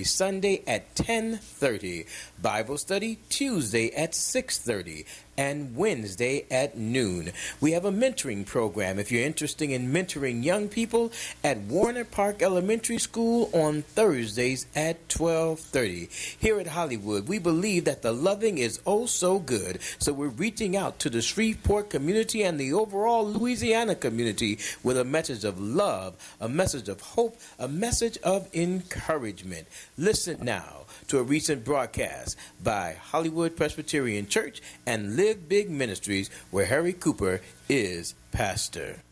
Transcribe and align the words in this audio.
Sunday 0.00 0.62
at 0.66 0.94
10:30, 0.94 2.06
Bible 2.40 2.78
study 2.78 3.18
Tuesday 3.28 3.90
at 3.94 4.14
6:30, 4.14 5.04
and 5.36 5.74
Wednesday 5.76 6.44
at 6.50 6.76
noon. 6.76 7.32
We 7.60 7.72
have 7.72 7.84
a 7.84 7.92
mentoring 7.92 8.46
program 8.46 8.98
if 8.98 9.10
you're 9.10 9.24
interested 9.24 9.70
in 9.70 9.92
mentoring 9.92 10.44
young 10.44 10.68
people 10.68 11.12
at 11.42 11.60
Werner 11.62 12.04
Park 12.04 12.42
Elementary 12.42 12.98
School 12.98 13.50
on 13.52 13.82
Thursdays 13.82 14.66
at 14.76 15.08
12:30. 15.08 16.08
Here 16.38 16.60
at 16.60 16.68
Hollywood, 16.68 17.28
we 17.28 17.38
believe 17.38 17.84
that 17.84 18.02
the 18.02 18.12
loving 18.12 18.58
is 18.58 18.80
oh 18.86 19.06
so 19.06 19.38
good, 19.38 19.78
so 19.98 20.12
we're 20.12 20.28
reaching 20.28 20.76
out 20.76 20.98
to 21.00 21.10
the 21.10 21.22
Shreveport 21.22 21.90
community 21.90 22.42
and 22.42 22.58
the 22.58 22.72
overall 22.72 23.26
Louisiana 23.26 23.94
community 23.94 24.58
with 24.82 24.98
a 24.98 25.04
message 25.04 25.44
of 25.44 25.58
love, 25.58 26.14
a 26.40 26.48
message 26.48 26.88
of 26.88 27.00
hope, 27.00 27.38
a 27.58 27.68
message 27.68 28.18
of 28.18 28.48
encouragement. 28.54 29.66
Listen 29.96 30.38
now 30.42 30.81
to 31.08 31.18
a 31.18 31.22
recent 31.22 31.64
broadcast 31.64 32.36
by 32.62 32.96
Hollywood 33.00 33.56
Presbyterian 33.56 34.26
Church 34.26 34.60
and 34.86 35.16
Live 35.16 35.48
Big 35.48 35.70
Ministries, 35.70 36.30
where 36.50 36.66
Harry 36.66 36.92
Cooper 36.92 37.40
is 37.68 38.14
pastor. 38.30 39.02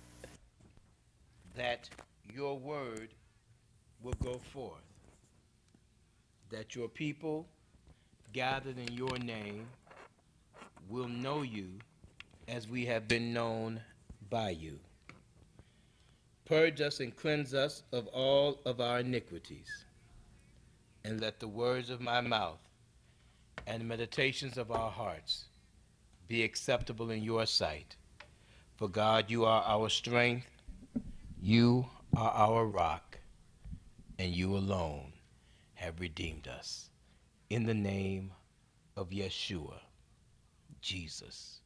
That 1.56 1.88
your 2.32 2.58
word 2.58 3.10
will 4.02 4.14
go 4.22 4.40
forth, 4.52 4.82
that 6.50 6.74
your 6.74 6.88
people 6.88 7.46
gathered 8.32 8.78
in 8.78 8.92
your 8.94 9.18
name 9.18 9.66
will 10.88 11.08
know 11.08 11.42
you 11.42 11.68
as 12.48 12.68
we 12.68 12.86
have 12.86 13.08
been 13.08 13.32
known 13.32 13.80
by 14.28 14.50
you. 14.50 14.78
Purge 16.44 16.80
us 16.80 17.00
and 17.00 17.14
cleanse 17.14 17.54
us 17.54 17.82
of 17.92 18.06
all 18.08 18.58
of 18.64 18.80
our 18.80 19.00
iniquities 19.00 19.84
and 21.04 21.20
let 21.20 21.40
the 21.40 21.48
words 21.48 21.90
of 21.90 22.00
my 22.00 22.20
mouth 22.20 22.58
and 23.66 23.80
the 23.80 23.86
meditations 23.86 24.58
of 24.58 24.70
our 24.70 24.90
hearts 24.90 25.44
be 26.28 26.42
acceptable 26.42 27.10
in 27.10 27.22
your 27.22 27.46
sight. 27.46 27.96
For 28.76 28.88
God, 28.88 29.30
you 29.30 29.44
are 29.44 29.62
our 29.66 29.88
strength, 29.88 30.46
you 31.40 31.86
are 32.16 32.30
our 32.30 32.66
rock, 32.66 33.18
and 34.18 34.32
you 34.32 34.56
alone 34.56 35.12
have 35.74 36.00
redeemed 36.00 36.46
us. 36.48 36.90
In 37.48 37.64
the 37.64 37.74
name 37.74 38.32
of 38.96 39.10
Yeshua, 39.10 39.80
Jesus, 40.80 41.60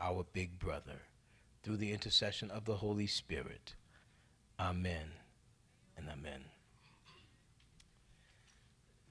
our 0.00 0.24
big 0.32 0.58
brother, 0.58 1.02
through 1.62 1.76
the 1.76 1.92
intercession 1.92 2.50
of 2.50 2.64
the 2.64 2.76
Holy 2.76 3.06
Spirit. 3.06 3.74
Amen 4.58 5.10
and 5.96 6.08
amen. 6.08 6.44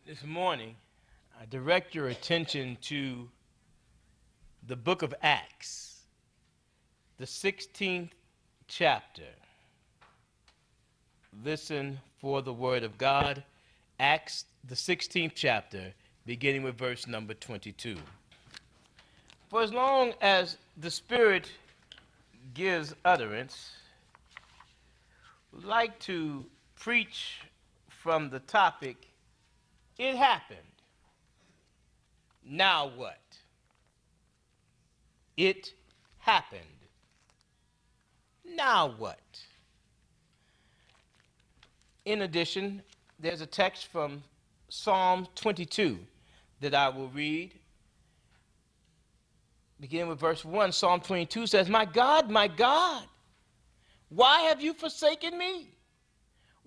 This 0.07 0.23
morning, 0.23 0.73
I 1.37 1.43
direct 1.47 1.93
your 1.93 2.07
attention 2.07 2.77
to 2.83 3.27
the 4.65 4.77
book 4.77 5.01
of 5.01 5.13
Acts, 5.21 6.03
the 7.17 7.25
16th 7.25 8.11
chapter. 8.69 9.27
Listen 11.43 11.99
for 12.21 12.41
the 12.41 12.53
word 12.53 12.83
of 12.83 12.97
God. 12.97 13.43
Acts, 13.99 14.45
the 14.69 14.75
16th 14.75 15.33
chapter, 15.35 15.91
beginning 16.25 16.63
with 16.63 16.77
verse 16.77 17.05
number 17.05 17.33
22. 17.33 17.97
For 19.49 19.61
as 19.61 19.73
long 19.73 20.13
as 20.21 20.55
the 20.77 20.89
Spirit 20.89 21.51
gives 22.53 22.95
utterance, 23.03 23.71
like 25.51 25.99
to 25.99 26.45
preach 26.77 27.41
from 27.89 28.29
the 28.29 28.39
topic 28.39 29.06
it 29.97 30.15
happened. 30.15 30.59
Now 32.45 32.91
what? 32.95 33.19
It 35.35 35.73
happened. 36.19 36.61
Now 38.45 38.93
what? 38.97 39.19
In 42.05 42.21
addition, 42.21 42.81
there's 43.19 43.41
a 43.41 43.45
text 43.45 43.87
from 43.87 44.23
Psalm 44.69 45.27
22 45.35 45.99
that 46.61 46.73
I 46.73 46.89
will 46.89 47.09
read. 47.09 47.53
Beginning 49.79 50.07
with 50.07 50.19
verse 50.19 50.43
1, 50.43 50.71
Psalm 50.71 51.01
22 51.01 51.47
says, 51.47 51.69
My 51.69 51.85
God, 51.85 52.31
my 52.31 52.47
God, 52.47 53.03
why 54.09 54.41
have 54.43 54.61
you 54.61 54.73
forsaken 54.73 55.37
me? 55.37 55.67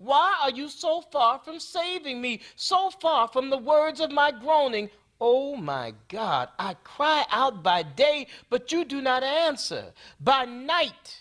Why 0.03 0.39
are 0.41 0.51
you 0.51 0.71
so 0.71 1.03
far 1.03 1.41
from 1.41 1.61
saving 1.61 2.23
me, 2.23 2.41
so 2.57 2.89
far 2.89 3.29
from 3.29 3.51
the 3.51 3.59
words 3.59 4.01
of 4.01 4.11
my 4.11 4.31
groaning? 4.31 4.89
Oh 5.21 5.57
my 5.57 5.93
God, 6.09 6.49
I 6.59 6.73
cry 6.73 7.27
out 7.29 7.63
by 7.63 7.83
day, 7.83 8.29
but 8.49 8.73
you 8.73 8.87
do 8.87 9.03
not 9.03 9.23
answer, 9.23 9.93
by 10.19 10.47
night, 10.47 11.21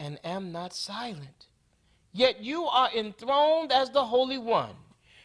and 0.00 0.18
am 0.24 0.50
not 0.50 0.72
silent. 0.72 1.48
Yet 2.10 2.42
you 2.42 2.64
are 2.64 2.90
enthroned 2.96 3.70
as 3.70 3.90
the 3.90 4.06
Holy 4.06 4.38
One. 4.38 4.74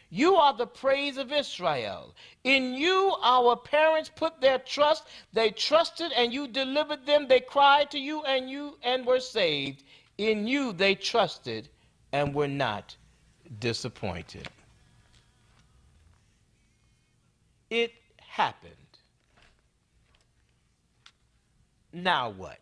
You 0.09 0.35
are 0.35 0.53
the 0.53 0.67
praise 0.67 1.15
of 1.15 1.31
Israel. 1.31 2.13
In 2.43 2.73
you 2.73 3.15
our 3.23 3.55
parents 3.55 4.11
put 4.13 4.41
their 4.41 4.59
trust. 4.59 5.07
They 5.31 5.51
trusted 5.51 6.11
and 6.11 6.33
you 6.33 6.49
delivered 6.49 7.05
them. 7.05 7.29
They 7.29 7.39
cried 7.39 7.89
to 7.91 7.97
you 7.97 8.21
and 8.23 8.49
you 8.49 8.77
and 8.83 9.05
were 9.05 9.21
saved. 9.21 9.85
In 10.17 10.45
you 10.45 10.73
they 10.73 10.95
trusted 10.95 11.69
and 12.11 12.33
were 12.33 12.47
not 12.47 12.95
disappointed. 13.59 14.47
It 17.69 17.93
happened. 18.17 18.73
Now 21.93 22.29
what? 22.29 22.59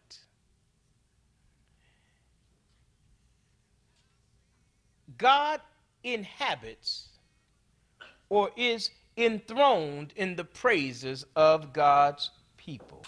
God 5.18 5.62
inhabits 6.04 7.10
or 8.30 8.52
is 8.56 8.92
enthroned 9.18 10.14
in 10.16 10.36
the 10.36 10.44
praises 10.44 11.26
of 11.36 11.74
God's 11.74 12.32
people. 12.58 13.04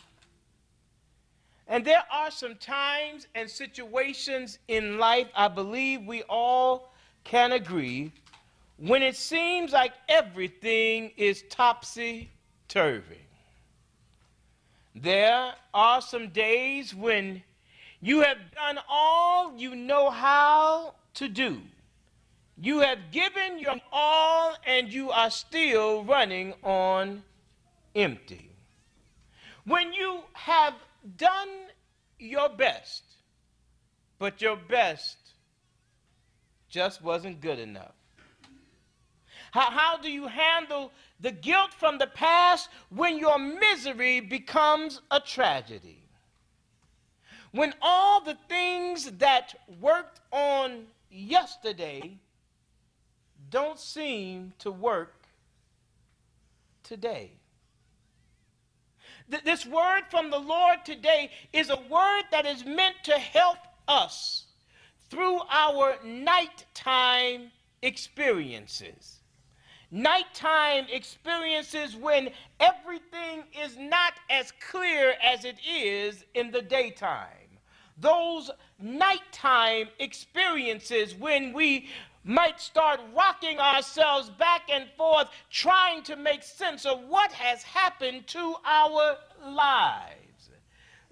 And 1.72 1.86
there 1.86 2.04
are 2.12 2.30
some 2.30 2.56
times 2.56 3.28
and 3.34 3.50
situations 3.50 4.60
in 4.68 4.98
life, 4.98 5.28
I 5.34 5.48
believe 5.48 6.06
we 6.06 6.22
all 6.24 6.92
can 7.24 7.54
agree, 7.54 8.12
when 8.76 9.02
it 9.02 9.16
seems 9.16 9.72
like 9.72 9.94
everything 10.10 11.14
is 11.16 11.46
topsy 11.50 12.30
turvy. 12.68 13.22
There 14.96 15.54
are 15.74 16.02
some 16.02 16.28
days 16.32 16.94
when 16.94 17.42
you 18.02 18.20
have 18.20 18.38
done 18.54 18.78
all 18.90 19.56
you 19.56 19.74
know 19.74 20.10
how 20.10 20.96
to 21.14 21.30
do. 21.30 21.62
You 22.60 22.80
have 22.80 23.00
given 23.12 23.60
your 23.60 23.78
all 23.94 24.58
and 24.68 24.92
you 24.92 25.10
are 25.12 25.30
still 25.30 26.04
running 26.04 26.54
on 26.64 27.24
empty. 27.96 28.50
When 29.64 29.94
you 29.94 30.24
have 30.34 30.74
done 31.18 31.50
your 32.20 32.50
best, 32.50 33.04
but 34.20 34.42
your 34.42 34.56
best 34.56 35.18
just 36.70 37.02
wasn't 37.02 37.42
good 37.42 37.60
enough. 37.60 37.94
How, 39.52 39.70
how 39.70 39.98
do 39.98 40.10
you 40.10 40.28
handle 40.28 40.92
the 41.20 41.32
guilt 41.32 41.74
from 41.74 41.98
the 41.98 42.08
past 42.08 42.70
when 42.90 43.20
your 43.20 43.38
misery 43.38 44.22
becomes 44.22 45.02
a 45.12 45.20
tragedy? 45.20 46.04
When 47.52 47.74
all 47.82 48.22
the 48.22 48.38
things 48.48 49.12
that 49.18 49.54
worked 49.82 50.22
on 50.32 50.86
yesterday 51.10 52.18
don't 53.50 53.78
seem 53.78 54.54
to 54.60 54.72
work 54.72 55.26
today. 56.84 57.32
Th- 59.32 59.44
this 59.44 59.66
word 59.66 60.04
from 60.12 60.30
the 60.30 60.40
Lord 60.40 60.86
today 60.86 61.32
is 61.54 61.70
a 61.70 61.80
word 61.90 62.24
that 62.32 62.46
is 62.46 62.66
meant 62.66 62.98
to 63.04 63.14
help 63.14 63.58
us 63.88 64.46
through 65.10 65.40
our 65.50 65.96
nighttime 66.04 67.52
experiences. 67.82 69.22
Nighttime 69.90 70.86
experiences 70.90 71.96
when 71.96 72.30
everything 72.60 73.44
is 73.62 73.78
not 73.78 74.14
as 74.30 74.54
clear 74.70 75.16
as 75.22 75.44
it 75.44 75.58
is 75.68 76.24
in 76.34 76.52
the 76.52 76.62
daytime. 76.62 77.28
Those 77.98 78.50
nighttime 78.80 79.90
experiences 80.00 81.14
when 81.14 81.54
we 81.54 81.88
might 82.24 82.60
start 82.60 83.00
rocking 83.16 83.60
ourselves 83.60 84.30
back 84.30 84.70
and 84.72 84.88
forth, 84.98 85.28
trying 85.50 86.04
to 86.04 86.16
make 86.16 86.44
sense 86.44 86.86
of 86.86 87.02
what 87.08 87.32
has 87.32 87.64
happened 87.64 88.28
to 88.28 88.56
our 88.66 89.18
lives. 89.44 90.50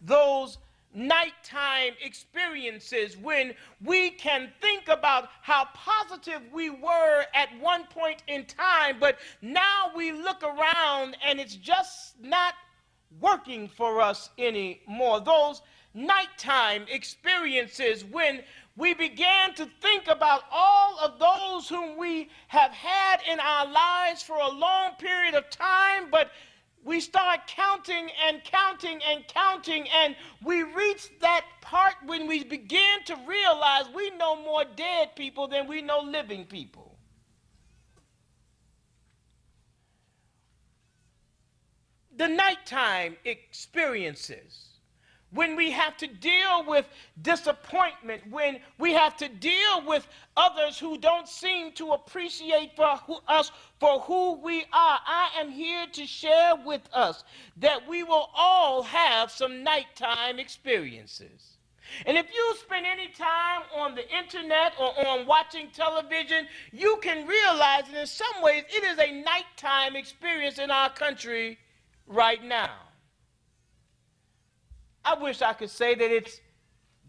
Those 0.04 0.58
nighttime 0.94 1.94
experiences 2.02 3.16
when 3.18 3.54
we 3.84 4.10
can 4.12 4.50
think 4.60 4.88
about 4.88 5.30
how 5.42 5.66
positive 5.74 6.42
we 6.52 6.70
were 6.70 7.26
at 7.34 7.50
one 7.60 7.86
point 7.88 8.24
in 8.28 8.46
time, 8.46 8.98
but 9.00 9.18
now 9.42 9.92
we 9.96 10.12
look 10.12 10.42
around 10.44 11.16
and 11.26 11.40
it's 11.40 11.56
just 11.56 12.16
not 12.22 12.56
working 13.20 13.68
for 13.68 14.02
us 14.02 14.30
anymore. 14.38 15.20
Those 15.22 15.62
nighttime 15.94 16.86
experiences 16.90 18.06
when 18.06 18.42
we 18.80 18.94
began 18.94 19.54
to 19.56 19.68
think 19.82 20.08
about 20.08 20.44
all 20.50 20.98
of 21.00 21.20
those 21.20 21.68
whom 21.68 21.98
we 21.98 22.30
have 22.48 22.72
had 22.72 23.20
in 23.30 23.38
our 23.38 23.70
lives 23.70 24.24
for 24.24 24.38
a 24.38 24.48
long 24.48 24.94
period 24.98 25.36
of 25.36 25.50
time, 25.50 26.10
but 26.10 26.32
we 26.86 27.02
start 27.02 27.42
counting 27.46 28.10
and 28.26 28.42
counting 28.46 29.02
and 29.06 29.28
counting, 29.28 29.86
and 29.90 30.16
we 30.46 30.64
reach 30.64 31.10
that 31.20 31.46
part 31.60 31.96
when 32.06 32.26
we 32.26 32.46
begin 32.46 33.04
to 33.06 33.18
realize 33.28 33.84
we 33.94 34.12
know 34.12 34.42
more 34.42 34.64
dead 34.78 35.14
people 35.14 35.50
than 35.50 35.68
we 35.68 35.82
know 35.82 36.00
living 36.00 36.46
people. 36.46 36.98
The 42.16 42.30
nighttime 42.30 43.18
experiences 43.26 44.69
when 45.32 45.56
we 45.56 45.72
have 45.72 45.96
to 45.98 46.08
deal 46.08 46.66
with 46.68 46.86
disappointment, 47.22 48.24
when 48.30 48.60
we 48.78 48.94
have 48.94 49.16
to 49.18 49.28
deal 49.28 49.86
with 49.86 50.08
others 50.36 50.80
who 50.80 50.98
don't 50.98 51.28
seem 51.28 51.72
to 51.74 51.92
appreciate 51.92 52.76
for 52.76 52.98
who, 53.06 53.18
us 53.28 53.52
for 53.80 54.00
who 54.02 54.42
we 54.42 54.62
are. 54.74 55.00
I 55.06 55.30
am 55.40 55.52
here 55.52 55.86
to 55.94 56.06
share 56.06 56.56
with 56.56 56.82
us 56.94 57.24
that 57.58 57.88
we 57.88 58.04
will 58.04 58.30
all 58.36 58.82
have 58.84 59.32
some 59.32 59.64
nighttime 59.64 60.40
experiences. 60.40 61.58
And 62.06 62.18
if 62.18 62.28
you 62.34 62.56
spend 62.60 62.86
any 62.86 63.08
time 63.08 63.64
on 63.76 63.96
the 63.96 64.08
internet 64.16 64.74
or 64.80 65.08
on 65.08 65.26
watching 65.26 65.70
television, 65.72 66.48
you 66.72 67.00
can 67.02 67.28
realize 67.28 67.86
that 67.92 68.00
in 68.00 68.08
some 68.08 68.42
ways 68.42 68.64
it 68.70 68.84
is 68.84 69.00
a 69.00 69.24
nighttime 69.24 69.96
experience 69.96 70.60
in 70.60 70.70
our 70.70 70.90
country 70.90 71.58
right 72.08 72.44
now. 72.44 72.89
I 75.04 75.16
wish 75.16 75.42
I 75.42 75.54
could 75.54 75.70
say 75.70 75.96
that 75.96 76.12
it's 76.12 76.40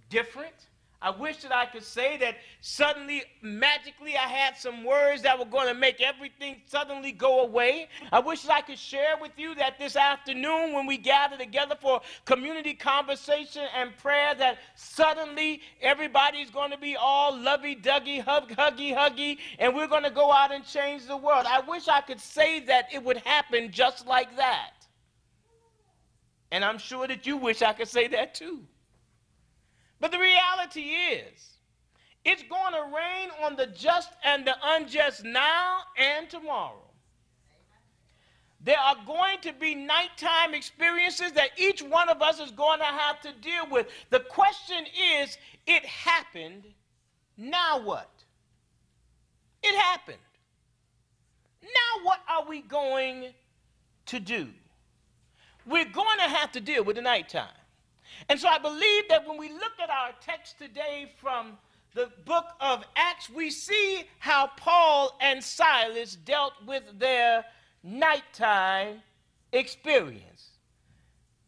different. 0.08 0.54
I 1.02 1.08
wish 1.08 1.38
that 1.38 1.54
I 1.54 1.64
could 1.64 1.82
say 1.82 2.18
that 2.18 2.36
suddenly, 2.60 3.22
magically, 3.40 4.18
I 4.18 4.28
had 4.28 4.58
some 4.58 4.84
words 4.84 5.22
that 5.22 5.38
were 5.38 5.46
going 5.46 5.68
to 5.68 5.74
make 5.74 6.02
everything 6.02 6.56
suddenly 6.66 7.10
go 7.10 7.40
away. 7.40 7.88
I 8.12 8.18
wish 8.18 8.42
that 8.42 8.52
I 8.52 8.60
could 8.60 8.78
share 8.78 9.16
with 9.18 9.30
you 9.38 9.54
that 9.54 9.78
this 9.78 9.96
afternoon, 9.96 10.74
when 10.74 10.84
we 10.84 10.98
gather 10.98 11.38
together 11.38 11.74
for 11.80 12.02
community 12.26 12.74
conversation 12.74 13.62
and 13.74 13.96
prayer, 13.96 14.34
that 14.34 14.58
suddenly 14.74 15.62
everybody's 15.80 16.50
going 16.50 16.70
to 16.70 16.78
be 16.78 16.96
all 16.96 17.34
lovey 17.34 17.74
dovey, 17.74 18.18
hug, 18.18 18.50
huggy, 18.50 18.94
huggy, 18.94 19.38
and 19.58 19.74
we're 19.74 19.88
going 19.88 20.04
to 20.04 20.10
go 20.10 20.30
out 20.30 20.52
and 20.52 20.66
change 20.66 21.06
the 21.06 21.16
world. 21.16 21.46
I 21.48 21.60
wish 21.60 21.88
I 21.88 22.02
could 22.02 22.20
say 22.20 22.60
that 22.66 22.92
it 22.92 23.02
would 23.02 23.18
happen 23.18 23.72
just 23.72 24.06
like 24.06 24.36
that. 24.36 24.79
And 26.52 26.64
I'm 26.64 26.78
sure 26.78 27.06
that 27.06 27.26
you 27.26 27.36
wish 27.36 27.62
I 27.62 27.72
could 27.72 27.88
say 27.88 28.08
that 28.08 28.34
too. 28.34 28.60
But 30.00 30.10
the 30.10 30.18
reality 30.18 30.80
is, 30.80 31.50
it's 32.24 32.42
going 32.42 32.72
to 32.72 32.82
rain 32.94 33.30
on 33.44 33.56
the 33.56 33.66
just 33.66 34.10
and 34.24 34.46
the 34.46 34.54
unjust 34.62 35.24
now 35.24 35.78
and 35.96 36.28
tomorrow. 36.28 36.82
There 38.62 38.78
are 38.78 38.96
going 39.06 39.38
to 39.42 39.52
be 39.54 39.74
nighttime 39.74 40.52
experiences 40.52 41.32
that 41.32 41.50
each 41.56 41.82
one 41.82 42.10
of 42.10 42.20
us 42.20 42.40
is 42.40 42.50
going 42.50 42.78
to 42.80 42.84
have 42.84 43.20
to 43.22 43.32
deal 43.40 43.66
with. 43.70 43.86
The 44.10 44.20
question 44.20 44.84
is, 45.18 45.38
it 45.66 45.84
happened, 45.86 46.64
now 47.38 47.80
what? 47.82 48.10
It 49.62 49.74
happened. 49.78 50.18
Now 51.62 52.04
what 52.04 52.20
are 52.28 52.46
we 52.46 52.60
going 52.60 53.28
to 54.06 54.20
do? 54.20 54.48
We're 55.66 55.84
going 55.84 56.18
to 56.18 56.28
have 56.28 56.52
to 56.52 56.60
deal 56.60 56.84
with 56.84 56.96
the 56.96 57.02
nighttime. 57.02 57.48
And 58.28 58.38
so 58.38 58.48
I 58.48 58.58
believe 58.58 59.08
that 59.08 59.26
when 59.26 59.38
we 59.38 59.48
look 59.50 59.72
at 59.82 59.90
our 59.90 60.10
text 60.20 60.58
today 60.58 61.12
from 61.20 61.58
the 61.94 62.10
book 62.24 62.46
of 62.60 62.84
Acts, 62.96 63.30
we 63.30 63.50
see 63.50 64.04
how 64.18 64.50
Paul 64.56 65.16
and 65.20 65.42
Silas 65.42 66.16
dealt 66.16 66.54
with 66.66 66.84
their 66.98 67.44
nighttime 67.82 69.02
experience. 69.52 70.50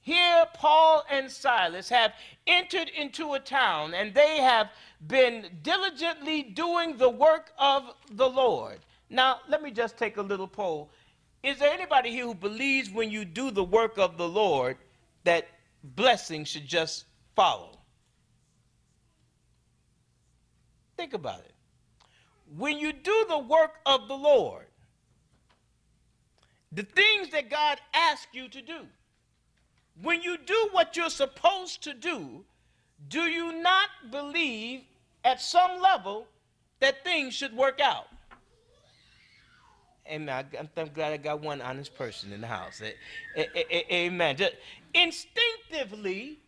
Here, 0.00 0.44
Paul 0.54 1.04
and 1.08 1.30
Silas 1.30 1.88
have 1.88 2.12
entered 2.48 2.88
into 2.88 3.34
a 3.34 3.40
town 3.40 3.94
and 3.94 4.12
they 4.12 4.38
have 4.38 4.70
been 5.06 5.46
diligently 5.62 6.42
doing 6.42 6.96
the 6.96 7.08
work 7.08 7.52
of 7.56 7.94
the 8.10 8.28
Lord. 8.28 8.80
Now, 9.10 9.40
let 9.48 9.62
me 9.62 9.70
just 9.70 9.96
take 9.96 10.16
a 10.16 10.22
little 10.22 10.48
poll. 10.48 10.90
Is 11.42 11.58
there 11.58 11.72
anybody 11.72 12.10
here 12.10 12.26
who 12.26 12.34
believes 12.34 12.90
when 12.90 13.10
you 13.10 13.24
do 13.24 13.50
the 13.50 13.64
work 13.64 13.98
of 13.98 14.16
the 14.16 14.28
Lord 14.28 14.76
that 15.24 15.48
blessing 15.82 16.44
should 16.44 16.66
just 16.66 17.04
follow? 17.34 17.78
Think 20.96 21.14
about 21.14 21.40
it. 21.40 21.52
When 22.56 22.78
you 22.78 22.92
do 22.92 23.26
the 23.28 23.38
work 23.38 23.80
of 23.86 24.06
the 24.06 24.14
Lord, 24.14 24.66
the 26.70 26.84
things 26.84 27.30
that 27.30 27.50
God 27.50 27.80
asks 27.92 28.28
you 28.32 28.48
to 28.48 28.62
do, 28.62 28.86
when 30.00 30.22
you 30.22 30.38
do 30.38 30.68
what 30.70 30.96
you're 30.96 31.10
supposed 31.10 31.82
to 31.84 31.92
do, 31.92 32.44
do 33.08 33.22
you 33.22 33.60
not 33.60 33.88
believe 34.10 34.82
at 35.24 35.40
some 35.40 35.80
level 35.80 36.26
that 36.80 37.02
things 37.04 37.34
should 37.34 37.56
work 37.56 37.80
out? 37.80 38.06
Amen. 40.08 40.44
I'm 40.76 40.88
glad 40.94 41.12
I 41.12 41.16
got 41.16 41.40
one 41.40 41.60
honest 41.60 41.94
person 41.94 42.32
in 42.32 42.40
the 42.40 42.46
house. 42.46 42.82
Amen. 43.36 44.36
Just 44.36 44.54
instinctively, 44.94 46.38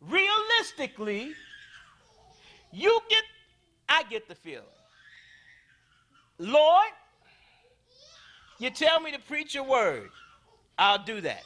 realistically, 0.00 1.32
you 2.72 3.00
get, 3.08 3.24
I 3.88 4.04
get 4.04 4.28
the 4.28 4.34
feeling. 4.34 4.64
Lord, 6.38 6.88
you 8.58 8.70
tell 8.70 9.00
me 9.00 9.10
to 9.12 9.18
preach 9.18 9.54
your 9.54 9.64
word. 9.64 10.10
I'll 10.78 11.02
do 11.02 11.20
that. 11.22 11.42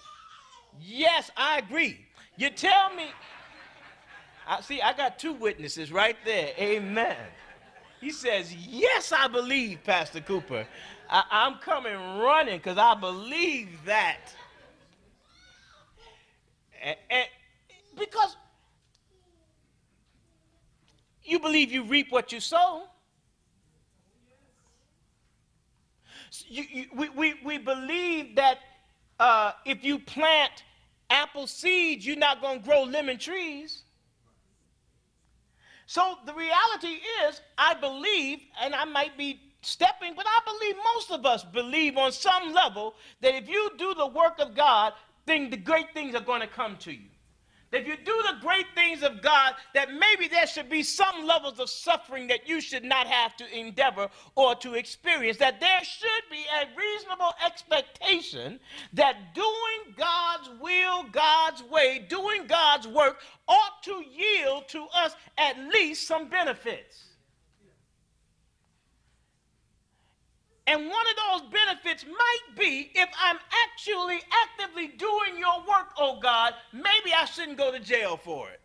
Yes, 0.80 1.30
I 1.36 1.58
agree. 1.58 2.00
You 2.36 2.50
tell 2.50 2.94
me, 2.94 3.06
I 4.46 4.60
see, 4.60 4.82
I 4.82 4.92
got 4.92 5.18
two 5.18 5.32
witnesses 5.32 5.92
right 5.92 6.16
there. 6.24 6.52
Amen. 6.58 7.16
He 8.00 8.10
says, 8.10 8.54
Yes, 8.54 9.12
I 9.12 9.28
believe, 9.28 9.84
Pastor 9.84 10.20
Cooper. 10.20 10.66
I, 11.12 11.46
am 11.46 11.58
coming 11.58 11.94
running 12.18 12.56
because 12.56 12.78
I 12.78 12.94
believe 12.94 13.68
that. 13.84 14.34
And, 16.82 16.96
and 17.10 17.26
because 17.98 18.34
you 21.22 21.38
believe 21.38 21.70
you 21.70 21.84
reap 21.84 22.10
what 22.10 22.32
you 22.32 22.40
sow. 22.40 22.84
You, 26.48 26.64
you, 26.72 26.86
we, 26.94 27.08
we, 27.10 27.34
we 27.44 27.58
believe 27.58 28.36
that 28.36 28.60
uh, 29.20 29.52
if 29.66 29.84
you 29.84 29.98
plant 29.98 30.64
apple 31.10 31.46
seeds, 31.46 32.06
you're 32.06 32.16
not 32.16 32.40
going 32.40 32.60
to 32.60 32.64
grow 32.66 32.84
lemon 32.84 33.18
trees. 33.18 33.82
So 35.84 36.16
the 36.24 36.32
reality 36.32 37.00
is, 37.28 37.42
I 37.58 37.74
believe, 37.74 38.38
and 38.62 38.74
I 38.74 38.86
might 38.86 39.18
be 39.18 39.51
stepping, 39.62 40.14
but 40.14 40.26
I 40.26 40.40
believe 40.44 40.76
most 40.94 41.10
of 41.10 41.24
us 41.24 41.44
believe 41.44 41.96
on 41.96 42.12
some 42.12 42.52
level 42.52 42.94
that 43.20 43.34
if 43.34 43.48
you 43.48 43.70
do 43.78 43.94
the 43.94 44.06
work 44.06 44.38
of 44.38 44.54
God, 44.54 44.92
then 45.24 45.50
the 45.50 45.56
great 45.56 45.94
things 45.94 46.14
are 46.14 46.20
going 46.20 46.40
to 46.40 46.46
come 46.46 46.76
to 46.78 46.92
you. 46.92 47.08
If 47.72 47.86
you 47.86 47.96
do 47.96 48.22
the 48.26 48.36
great 48.42 48.66
things 48.74 49.02
of 49.02 49.22
God, 49.22 49.54
that 49.72 49.88
maybe 49.94 50.28
there 50.28 50.46
should 50.46 50.68
be 50.68 50.82
some 50.82 51.26
levels 51.26 51.58
of 51.58 51.70
suffering 51.70 52.26
that 52.26 52.46
you 52.46 52.60
should 52.60 52.84
not 52.84 53.06
have 53.06 53.34
to 53.36 53.58
endeavor 53.58 54.10
or 54.34 54.54
to 54.56 54.74
experience. 54.74 55.38
That 55.38 55.58
there 55.58 55.82
should 55.82 56.22
be 56.30 56.44
a 56.60 56.66
reasonable 56.76 57.32
expectation 57.44 58.60
that 58.92 59.34
doing 59.34 59.96
God's 59.96 60.50
will, 60.60 61.04
God's 61.04 61.62
way, 61.62 62.04
doing 62.10 62.46
God's 62.46 62.86
work 62.86 63.20
ought 63.48 63.82
to 63.84 64.04
yield 64.12 64.68
to 64.68 64.86
us 64.94 65.16
at 65.38 65.58
least 65.72 66.06
some 66.06 66.28
benefits. 66.28 67.11
And 70.66 70.88
one 70.88 71.06
of 71.06 71.40
those 71.40 71.50
benefits 71.50 72.04
might 72.06 72.56
be 72.56 72.92
if 72.94 73.08
I'm 73.20 73.38
actually 73.64 74.20
actively 74.44 74.88
doing 74.88 75.38
your 75.38 75.58
work, 75.60 75.92
oh 75.98 76.20
God, 76.20 76.54
maybe 76.72 77.12
I 77.16 77.24
shouldn't 77.24 77.58
go 77.58 77.72
to 77.72 77.80
jail 77.80 78.16
for 78.16 78.48
it. 78.50 78.60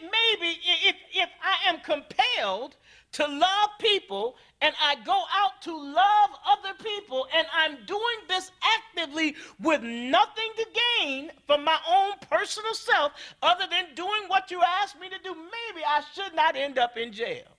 Maybe 0.00 0.58
if, 0.86 0.96
if 1.14 1.28
I 1.42 1.68
am 1.68 1.80
compelled 1.80 2.76
to 3.12 3.26
love 3.26 3.70
people 3.78 4.36
and 4.60 4.74
I 4.80 4.96
go 5.04 5.22
out 5.34 5.62
to 5.62 5.76
love 5.76 6.30
other 6.46 6.74
people 6.82 7.26
and 7.34 7.46
I'm 7.52 7.78
doing 7.86 8.02
this 8.28 8.52
actively 8.76 9.34
with 9.60 9.82
nothing 9.82 10.50
to 10.56 10.66
gain 11.00 11.30
from 11.46 11.64
my 11.64 11.78
own 11.88 12.12
personal 12.30 12.74
self 12.74 13.12
other 13.42 13.64
than 13.70 13.94
doing 13.94 14.28
what 14.28 14.50
you 14.50 14.62
asked 14.82 15.00
me 15.00 15.08
to 15.08 15.18
do, 15.22 15.34
maybe 15.34 15.84
I 15.86 16.02
should 16.14 16.34
not 16.34 16.56
end 16.56 16.78
up 16.78 16.96
in 16.96 17.12
jail. 17.12 17.57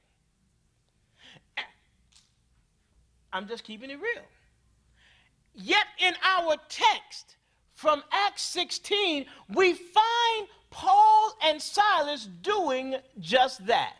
I'm 3.31 3.47
just 3.47 3.63
keeping 3.63 3.89
it 3.89 3.99
real. 4.01 4.23
Yet 5.53 5.85
in 5.99 6.13
our 6.23 6.55
text 6.69 7.35
from 7.73 8.03
Acts 8.11 8.43
16, 8.43 9.25
we 9.49 9.73
find 9.73 10.47
Paul 10.69 11.33
and 11.43 11.61
Silas 11.61 12.27
doing 12.41 12.95
just 13.19 13.65
that. 13.67 13.95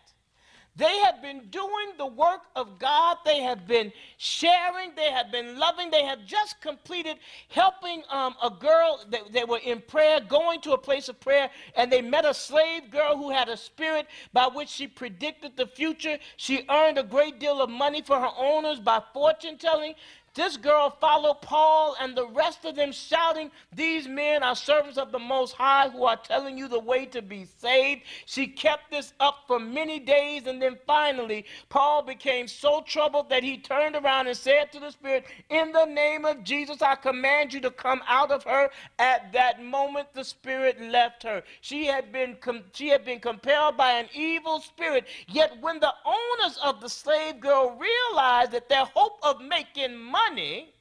They 0.76 0.98
have 1.00 1.22
been 1.22 1.48
doing 1.50 1.92
the 1.98 2.06
work 2.06 2.42
of 2.56 2.80
God. 2.80 3.18
They 3.26 3.42
have 3.42 3.68
been 3.68 3.92
sharing. 4.18 4.96
They 4.96 5.12
have 5.12 5.32
been 5.32 5.60
loving. 5.60 5.92
They 5.92 6.04
have 6.06 6.26
just 6.26 6.62
completed 6.62 7.18
helping 7.50 8.04
um, 8.10 8.36
a 8.42 8.50
girl. 8.50 9.04
that 9.10 9.32
they 9.34 9.44
were 9.44 9.60
in 9.60 9.82
prayer, 9.82 10.20
going 10.20 10.62
to 10.62 10.74
a 10.74 10.78
place 10.78 11.10
of 11.10 11.20
prayer, 11.20 11.50
and 11.76 11.92
they 11.92 12.02
met 12.02 12.26
a 12.26 12.34
slave 12.34 12.90
girl 12.90 13.18
who 13.18 13.30
had 13.30 13.50
a 13.50 13.58
spirit 13.58 14.08
by 14.32 14.48
which 14.48 14.70
she 14.70 14.88
predicted 14.88 15.58
the 15.58 15.68
future. 15.68 16.18
She 16.38 16.66
earned 16.70 16.98
a 16.98 17.04
great 17.04 17.40
deal 17.40 17.62
of 17.62 17.70
money 17.70 18.02
for 18.02 18.20
her 18.20 18.32
owners 18.38 18.80
by 18.80 19.02
fortune 19.14 19.58
telling. 19.58 19.96
This 20.36 20.58
girl 20.58 20.96
followed 21.02 21.42
Paul 21.42 21.96
and 22.00 22.16
the 22.16 22.28
rest 22.28 22.64
of 22.64 22.76
them, 22.76 22.92
shouting, 22.92 23.52
These 23.76 24.08
men 24.08 24.44
are 24.44 24.56
servants 24.56 24.98
of 24.98 25.12
the 25.12 25.20
Most 25.20 25.54
High 25.54 25.90
who 25.90 26.06
are 26.06 26.18
telling 26.18 26.58
you 26.58 26.68
the 26.68 26.80
way 26.80 27.06
to 27.08 27.22
be 27.22 27.46
saved. 27.46 28.04
She 28.26 28.48
kept 28.48 28.92
this 28.92 29.14
up 29.20 29.44
for 29.48 29.60
many 29.60 30.00
days, 30.00 30.46
and 30.46 30.62
then 30.62 30.78
finally, 30.86 31.46
Paul 31.70 32.04
became 32.04 32.48
so 32.48 32.82
troubled 32.86 33.30
that 33.30 33.44
he 33.44 33.58
turned 33.58 33.96
around 33.96 34.28
and 34.28 34.38
said 34.38 34.72
to 34.72 34.80
the 34.80 34.92
Spirit, 34.92 35.26
In 35.50 35.72
the 35.72 35.86
name 35.86 36.26
of 36.26 36.44
Jesus, 36.44 36.82
I 36.82 36.96
command 36.96 37.52
you 37.54 37.60
to 37.62 37.72
come 37.72 38.02
out 38.08 38.32
of 38.32 38.44
her. 38.44 38.70
At 39.00 39.32
that 39.34 39.64
moment, 39.64 40.14
the 40.14 40.24
Spirit 40.24 40.80
left 40.80 41.24
her. 41.24 41.44
She 41.62 41.86
had 41.86 42.12
been, 42.12 42.38
she 42.74 42.90
had 42.90 43.04
been 43.04 43.20
compelled 43.20 43.78
by 43.78 43.94
an 43.94 44.08
evil 44.14 44.62
spirit. 44.62 45.08
Yet, 45.28 45.60
when 45.60 45.80
the 45.80 45.94
owners 46.06 46.58
of 46.64 46.82
the 46.82 46.90
slave 46.90 47.40
girl 47.40 47.78
realized 47.80 48.52
that 48.52 48.70
their 48.70 48.86
hope 48.86 49.20
of 49.24 49.42
making 49.42 49.98
money 49.98 50.19
money 50.28 50.74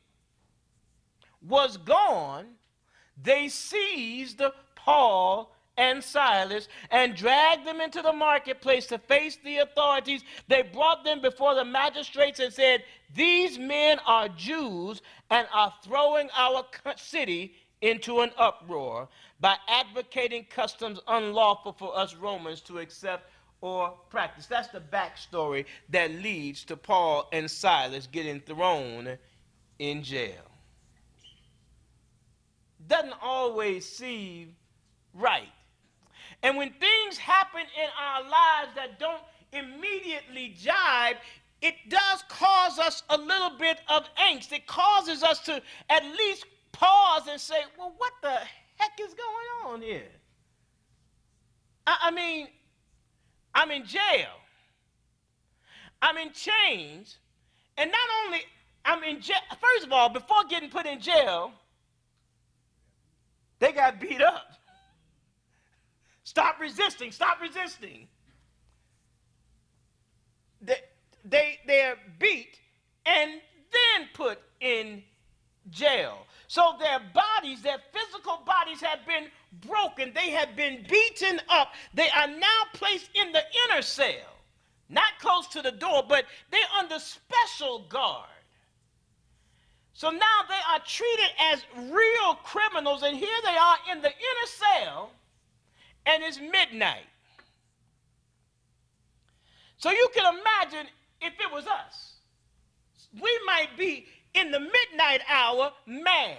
was 1.46 1.76
gone, 1.76 2.46
they 3.22 3.48
seized 3.48 4.40
Paul 4.74 5.54
and 5.76 6.02
Silas 6.02 6.68
and 6.90 7.14
dragged 7.14 7.66
them 7.66 7.80
into 7.80 8.02
the 8.02 8.12
marketplace 8.12 8.86
to 8.88 8.98
face 8.98 9.38
the 9.44 9.58
authorities. 9.58 10.22
They 10.48 10.62
brought 10.62 11.04
them 11.04 11.20
before 11.20 11.54
the 11.54 11.64
magistrates 11.64 12.40
and 12.40 12.52
said, 12.52 12.82
These 13.14 13.58
men 13.58 14.00
are 14.06 14.28
Jews 14.28 15.02
and 15.30 15.46
are 15.52 15.72
throwing 15.84 16.28
our 16.36 16.64
city 16.96 17.54
into 17.80 18.20
an 18.20 18.30
uproar 18.36 19.08
by 19.40 19.56
advocating 19.68 20.46
customs 20.50 20.98
unlawful 21.06 21.72
for 21.72 21.96
us 21.96 22.16
Romans 22.16 22.60
to 22.62 22.78
accept 22.78 23.30
or 23.60 23.94
practice. 24.10 24.46
That's 24.46 24.68
the 24.68 24.80
backstory 24.80 25.64
that 25.90 26.10
leads 26.10 26.64
to 26.64 26.76
Paul 26.76 27.28
and 27.32 27.50
Silas 27.50 28.06
getting 28.06 28.40
thrown 28.40 29.18
in 29.78 30.02
jail. 30.02 30.44
Doesn't 32.86 33.14
always 33.22 33.86
seem 33.86 34.56
right. 35.14 35.48
And 36.42 36.56
when 36.56 36.72
things 36.72 37.18
happen 37.18 37.60
in 37.60 37.88
our 38.00 38.22
lives 38.22 38.70
that 38.76 38.98
don't 38.98 39.22
immediately 39.52 40.54
jibe, 40.58 41.16
it 41.60 41.74
does 41.88 42.22
cause 42.28 42.78
us 42.78 43.02
a 43.10 43.16
little 43.16 43.50
bit 43.58 43.80
of 43.88 44.04
angst. 44.14 44.52
It 44.52 44.66
causes 44.66 45.22
us 45.22 45.40
to 45.40 45.60
at 45.90 46.04
least 46.04 46.46
pause 46.72 47.22
and 47.28 47.40
say, 47.40 47.62
well, 47.76 47.92
what 47.98 48.12
the 48.22 48.36
heck 48.76 48.98
is 49.00 49.14
going 49.14 49.72
on 49.74 49.82
here? 49.82 50.08
I, 51.86 51.96
I 52.04 52.10
mean, 52.12 52.48
I'm 53.54 53.70
in 53.72 53.84
jail. 53.84 54.28
I'm 56.00 56.16
in 56.16 56.30
chains. 56.32 57.16
And 57.76 57.90
not 57.90 58.08
only 58.24 58.40
I'm 58.84 59.02
in 59.04 59.20
jail. 59.20 59.36
First 59.50 59.86
of 59.86 59.92
all, 59.92 60.08
before 60.08 60.44
getting 60.48 60.70
put 60.70 60.86
in 60.86 61.00
jail, 61.00 61.52
they 63.58 63.72
got 63.72 64.00
beat 64.00 64.22
up. 64.22 64.52
Stop 66.24 66.60
resisting. 66.60 67.10
Stop 67.10 67.40
resisting. 67.40 68.06
They, 70.60 70.76
they, 71.24 71.58
they're 71.66 71.96
beat 72.18 72.58
and 73.06 73.40
then 73.72 74.08
put 74.12 74.38
in 74.60 75.02
jail. 75.70 76.18
So 76.46 76.74
their 76.78 77.00
bodies, 77.14 77.62
their 77.62 77.78
physical 77.92 78.42
bodies 78.46 78.80
have 78.80 79.06
been 79.06 79.26
broken. 79.66 80.12
They 80.14 80.30
have 80.30 80.56
been 80.56 80.84
beaten 80.88 81.40
up. 81.48 81.72
They 81.94 82.08
are 82.10 82.26
now 82.26 82.62
placed 82.72 83.10
in 83.14 83.32
the 83.32 83.42
inner 83.66 83.82
cell, 83.82 84.36
not 84.88 85.18
close 85.20 85.46
to 85.48 85.62
the 85.62 85.72
door, 85.72 86.04
but 86.08 86.24
they're 86.50 86.60
under 86.78 86.98
special 86.98 87.80
guard. 87.88 88.28
So 89.98 90.10
now 90.10 90.38
they 90.48 90.54
are 90.72 90.78
treated 90.86 91.30
as 91.40 91.64
real 91.90 92.34
criminals, 92.44 93.02
and 93.02 93.16
here 93.16 93.36
they 93.42 93.56
are 93.56 93.76
in 93.90 94.00
the 94.00 94.06
inner 94.06 94.46
cell, 94.46 95.10
and 96.06 96.22
it's 96.22 96.38
midnight. 96.38 97.08
So 99.76 99.90
you 99.90 100.08
can 100.14 100.36
imagine 100.36 100.86
if 101.20 101.32
it 101.40 101.52
was 101.52 101.66
us, 101.66 102.12
we 103.20 103.40
might 103.44 103.76
be 103.76 104.06
in 104.34 104.52
the 104.52 104.60
midnight 104.60 105.22
hour 105.28 105.72
mad. 105.84 106.38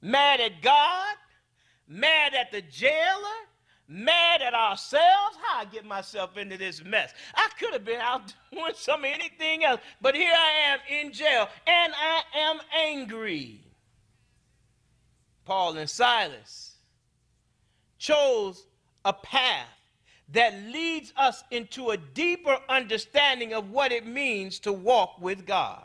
Mad 0.00 0.40
at 0.40 0.62
God, 0.62 1.16
mad 1.88 2.34
at 2.34 2.52
the 2.52 2.62
jailer, 2.62 3.40
mad 3.88 4.42
at 4.42 4.54
ourselves. 4.54 5.36
How 5.42 5.60
I 5.60 5.64
get 5.64 5.84
myself 5.84 6.36
into 6.36 6.56
this 6.56 6.82
mess? 6.84 7.12
I 7.34 7.48
could 7.58 7.72
have 7.72 7.84
been 7.84 8.00
out 8.00 8.34
doing 8.52 8.72
some 8.74 9.04
anything 9.04 9.64
else, 9.64 9.80
but 10.00 10.14
here 10.14 10.32
I 10.32 10.72
am 10.72 10.78
in 10.90 11.12
jail 11.12 11.48
and 11.66 11.92
I 11.94 12.22
am 12.36 12.58
angry. 12.76 13.60
Paul 15.44 15.76
and 15.76 15.88
Silas 15.88 16.76
chose 17.98 18.66
a 19.04 19.12
path 19.12 19.68
that 20.32 20.54
leads 20.64 21.12
us 21.16 21.44
into 21.50 21.90
a 21.90 21.96
deeper 21.96 22.58
understanding 22.68 23.52
of 23.52 23.70
what 23.70 23.92
it 23.92 24.06
means 24.06 24.58
to 24.60 24.72
walk 24.72 25.20
with 25.20 25.46
God. 25.46 25.84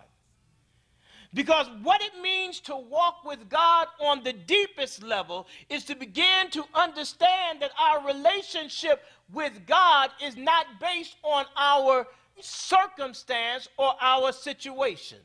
Because 1.33 1.67
what 1.83 2.01
it 2.01 2.19
means 2.21 2.59
to 2.62 2.75
walk 2.75 3.24
with 3.24 3.50
God 3.50 3.88
on 4.01 4.24
the 4.24 4.33
deepest 4.33 5.03
level 5.03 5.48
is 5.69 5.83
to 5.86 5.95
begin 5.95 6.50
to 6.51 6.63
understand 6.74 7.62
that 7.62 7.71
our 7.79 8.05
relationship 8.05 9.03
with 9.31 9.53
God 9.67 10.09
is 10.24 10.36
not 10.36 10.65
based 10.79 11.17
on 11.21 11.45
our 11.55 12.07
circumstance 12.41 13.67
or 13.77 13.93
our 14.01 14.31
situation. 14.31 15.19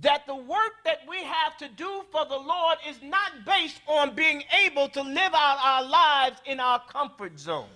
That 0.00 0.26
the 0.26 0.36
work 0.36 0.72
that 0.84 1.00
we 1.08 1.22
have 1.22 1.56
to 1.58 1.68
do 1.68 2.02
for 2.10 2.24
the 2.24 2.38
Lord 2.38 2.78
is 2.88 2.96
not 3.02 3.44
based 3.46 3.80
on 3.86 4.14
being 4.14 4.42
able 4.64 4.88
to 4.88 5.02
live 5.02 5.34
out 5.34 5.58
our 5.62 5.84
lives 5.84 6.40
in 6.46 6.58
our 6.58 6.82
comfort 6.88 7.38
zone. 7.38 7.68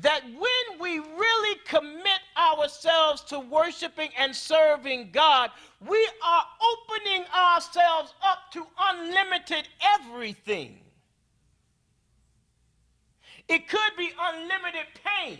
That 0.00 0.22
when 0.24 0.80
we 0.80 0.98
really 0.98 1.58
commit 1.66 2.20
ourselves 2.36 3.22
to 3.22 3.40
worshiping 3.40 4.10
and 4.18 4.34
serving 4.34 5.10
God, 5.12 5.50
we 5.86 6.08
are 6.24 6.44
opening 6.72 7.24
ourselves 7.34 8.14
up 8.22 8.52
to 8.52 8.66
unlimited 8.90 9.68
everything. 10.00 10.80
It 13.48 13.68
could 13.68 13.96
be 13.96 14.10
unlimited 14.20 14.86
pain. 15.04 15.38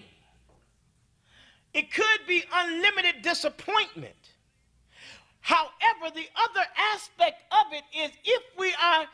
It 1.74 1.92
could 1.92 2.26
be 2.26 2.42
unlimited 2.52 3.22
disappointment. 3.22 4.14
However, 5.40 6.14
the 6.14 6.26
other 6.36 6.66
aspect 6.94 7.42
of 7.52 7.72
it 7.72 7.84
is 7.96 8.10
if 8.24 8.42
we 8.58 8.72
are, 8.82 9.06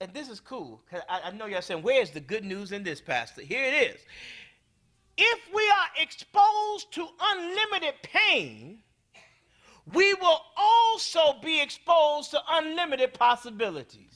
and 0.00 0.12
this 0.12 0.28
is 0.28 0.40
cool, 0.40 0.82
because 0.84 1.04
I, 1.08 1.22
I 1.26 1.30
know 1.30 1.46
y'all 1.46 1.62
saying, 1.62 1.82
where's 1.82 2.10
the 2.10 2.20
good 2.20 2.44
news 2.44 2.72
in 2.72 2.82
this, 2.82 3.00
Pastor? 3.00 3.42
Here 3.42 3.64
it 3.64 3.94
is 3.94 4.00
if 5.18 5.40
we 5.52 5.62
are 5.62 6.02
exposed 6.02 6.92
to 6.92 7.08
unlimited 7.20 7.94
pain, 8.02 8.78
we 9.92 10.14
will 10.14 10.40
also 10.56 11.34
be 11.42 11.60
exposed 11.60 12.30
to 12.30 12.40
unlimited 12.50 13.12
possibilities. 13.14 14.14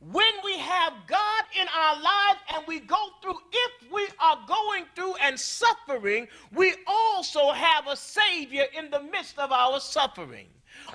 When 0.00 0.32
we 0.44 0.58
have 0.58 0.92
God 1.06 1.44
in 1.58 1.66
our 1.68 2.02
life 2.02 2.36
and 2.54 2.66
we 2.66 2.80
go 2.80 3.08
through, 3.22 3.38
if 3.52 3.92
we 3.92 4.06
are 4.20 4.38
going 4.46 4.84
through 4.94 5.14
and 5.16 5.38
suffering, 5.38 6.28
we 6.52 6.74
also 6.86 7.52
have 7.52 7.86
a 7.86 7.96
Savior 7.96 8.66
in 8.76 8.90
the 8.90 9.00
midst 9.00 9.38
of 9.38 9.52
our 9.52 9.80
suffering. 9.80 10.48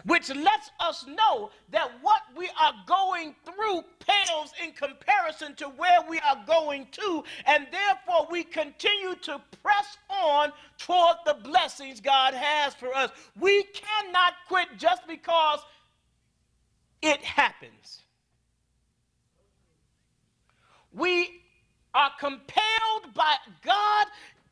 Which 0.06 0.30
lets 0.30 0.72
us 0.80 1.06
know 1.08 1.52
that 1.72 1.92
what 2.02 2.22
we 2.36 2.50
are 2.60 2.74
going 2.86 3.36
through 3.46 3.84
pales 4.00 4.54
in 4.64 4.72
comparison 4.72 5.56
to 5.56 5.66
where 5.66 6.00
we 6.10 6.20
are 6.20 6.44
going 6.48 6.88
to, 6.92 7.24
and 7.46 7.68
therefore 7.72 8.28
we 8.32 8.44
continue 8.44 9.16
to 9.22 9.42
press 9.62 9.98
on 10.10 10.52
toward 10.78 11.18
the 11.26 11.36
blessings 11.44 12.00
God 12.00 12.34
has 12.34 12.74
for 12.74 12.96
us. 12.96 13.12
We 13.40 13.64
cannot 13.64 14.34
quit 14.48 14.68
just 14.78 15.08
because 15.08 15.60
it 17.02 17.22
happens. 17.22 18.04
We 20.94 21.42
are 21.94 22.12
compelled 22.20 23.14
by 23.14 23.36
God 23.64 24.08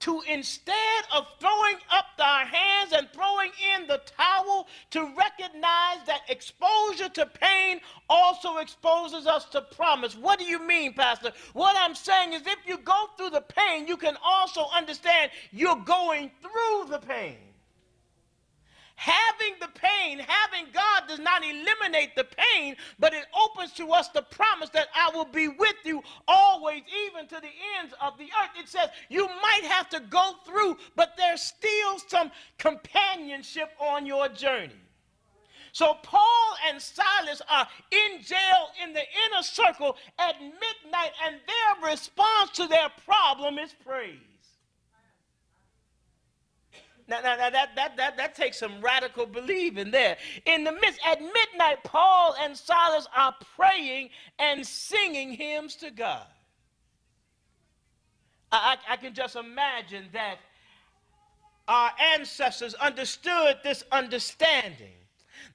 to 0.07 0.21
instead 0.29 1.03
of 1.13 1.27
throwing 1.37 1.75
up 1.91 2.05
our 2.17 2.45
hands 2.45 2.93
and 2.93 3.09
throwing 3.11 3.51
in 3.75 3.87
the 3.87 3.99
towel, 4.17 4.67
to 4.89 5.01
recognize 5.17 5.97
that 6.05 6.21
exposure 6.29 7.09
to 7.09 7.25
pain 7.25 7.81
also 8.09 8.57
exposes 8.57 9.27
us 9.27 9.45
to 9.45 9.61
promise. 9.61 10.15
What 10.15 10.39
do 10.39 10.45
you 10.45 10.65
mean, 10.65 10.93
Pastor? 10.93 11.33
What 11.51 11.75
I'm 11.77 11.93
saying 11.93 12.31
is 12.31 12.41
if 12.45 12.59
you 12.65 12.77
go 12.77 13.09
through 13.17 13.31
the 13.31 13.41
pain, 13.41 13.85
you 13.85 13.97
can 13.97 14.15
also 14.23 14.67
understand 14.73 15.31
you're 15.51 15.83
going 15.83 16.31
through 16.41 16.89
the 16.89 16.99
pain. 16.99 17.47
Having 19.00 19.60
the 19.62 19.68
pain, 19.75 20.18
having 20.18 20.66
God 20.74 21.04
does 21.08 21.20
not 21.20 21.44
eliminate 21.44 22.16
the 22.16 22.24
pain, 22.24 22.75
but 22.98 23.13
it 23.13 23.25
opens 23.46 23.72
to 23.74 23.92
us 23.92 24.10
the 24.10 24.24
promise 24.24 24.70
that 24.72 24.88
I 24.96 25.12
will 25.16 25.25
be 25.25 25.48
with 25.48 25.75
you 25.86 26.01
always, 26.27 26.82
even 27.06 27.27
to 27.27 27.36
the 27.36 27.51
ends 27.80 27.94
of 28.01 28.18
the 28.18 28.24
earth. 28.25 28.60
It 28.60 28.68
says 28.68 28.89
you 29.10 29.27
might 29.27 29.66
have 29.66 29.88
to 29.89 30.00
go 30.00 30.34
through, 30.48 30.77
but 30.96 31.13
there's 31.16 31.42
still 31.42 32.00
some 32.08 32.32
companionship 32.58 33.70
on 33.80 34.08
your 34.08 34.30
journey. 34.30 34.74
So 35.74 35.94
Paul 36.01 36.56
and 36.68 36.82
Silas 36.82 37.39
are 37.48 37.68
in 37.92 38.24
jail 38.24 38.70
in 38.84 38.94
the 38.94 39.01
inner 39.01 39.44
circle 39.44 39.96
at 40.18 40.42
midnight, 40.42 41.12
and 41.24 41.36
their 41.36 41.92
response 41.92 42.50
to 42.56 42.66
their 42.66 42.89
problem 43.06 43.60
is 43.60 43.75
praise. 43.86 44.18
Now, 47.07 47.21
now, 47.21 47.37
now 47.37 47.49
that, 47.49 47.75
that, 47.75 47.95
that, 47.97 48.17
that 48.17 48.35
takes 48.35 48.59
some 48.59 48.81
radical 48.81 49.25
believing 49.25 49.91
there. 49.91 50.17
In 50.45 50.63
the 50.63 50.73
midst, 50.73 50.99
at 51.05 51.21
midnight, 51.21 51.83
Paul 51.83 52.35
and 52.41 52.55
Silas 52.55 53.07
are 53.15 53.33
praying 53.55 54.09
and 54.39 54.65
singing 54.65 55.31
hymns 55.31 55.75
to 55.77 55.91
God. 55.91 56.27
I, 58.51 58.77
I, 58.89 58.93
I 58.93 58.95
can 58.97 59.13
just 59.13 59.35
imagine 59.35 60.05
that 60.13 60.37
our 61.67 61.91
ancestors 62.15 62.73
understood 62.75 63.57
this 63.63 63.83
understanding. 63.91 64.93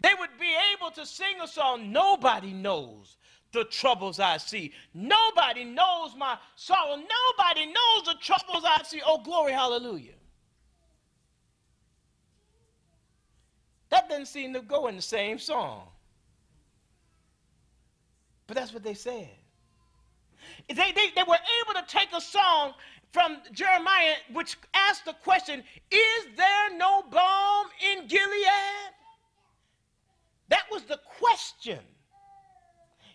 They 0.01 0.11
would 0.19 0.31
be 0.41 0.55
able 0.75 0.91
to 0.93 1.07
sing 1.07 1.37
a 1.43 1.49
song, 1.49 1.93
Nobody 1.93 2.53
knows 2.53 3.17
the 3.53 3.65
troubles 3.65 4.19
I 4.19 4.39
see. 4.39 4.73
Nobody 4.95 5.65
knows 5.65 6.17
my 6.17 6.39
sorrow. 6.57 6.97
Nobody 6.97 7.67
knows 7.67 8.05
the 8.07 8.15
troubles 8.21 8.65
I 8.67 8.83
see. 8.85 9.03
Oh, 9.05 9.23
glory, 9.23 9.53
hallelujah. 9.53 10.15
That 13.93 14.09
doesn't 14.09 14.27
seem 14.27 14.55
to 14.55 14.63
go 14.63 14.87
in 14.87 14.97
the 14.97 15.03
same 15.03 15.39
song. 15.39 15.83
But 18.47 18.57
that's 18.57 18.73
what 18.73 18.83
they 18.83 18.95
said. 18.95 19.29
They, 20.67 20.75
they, 20.75 21.11
they 21.15 21.23
were 21.29 21.37
able 21.63 21.79
to 21.79 21.85
take 21.87 22.09
a 22.17 22.21
song 22.21 22.73
from 23.13 23.37
Jeremiah 23.53 24.15
which 24.33 24.57
asked 24.73 25.05
the 25.05 25.13
question 25.13 25.63
Is 25.91 26.27
there 26.39 26.77
no 26.79 27.03
balm 27.03 27.67
in 27.93 28.07
Gilead? 28.07 28.95
That 30.49 30.65
was 30.71 30.85
the 30.85 30.99
question. 31.19 31.81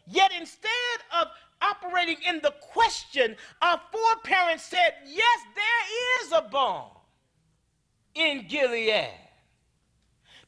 Yet 0.05 0.31
instead 0.39 0.69
of 1.19 1.29
operating 1.59 2.17
in 2.23 2.39
the 2.43 2.53
question, 2.61 3.35
our 3.63 3.81
foreparents 3.91 4.65
said, 4.65 4.93
Yes, 5.07 5.39
there 5.55 6.25
is 6.25 6.31
a 6.33 6.47
balm 6.51 6.91
in 8.13 8.45
Gilead 8.47 9.26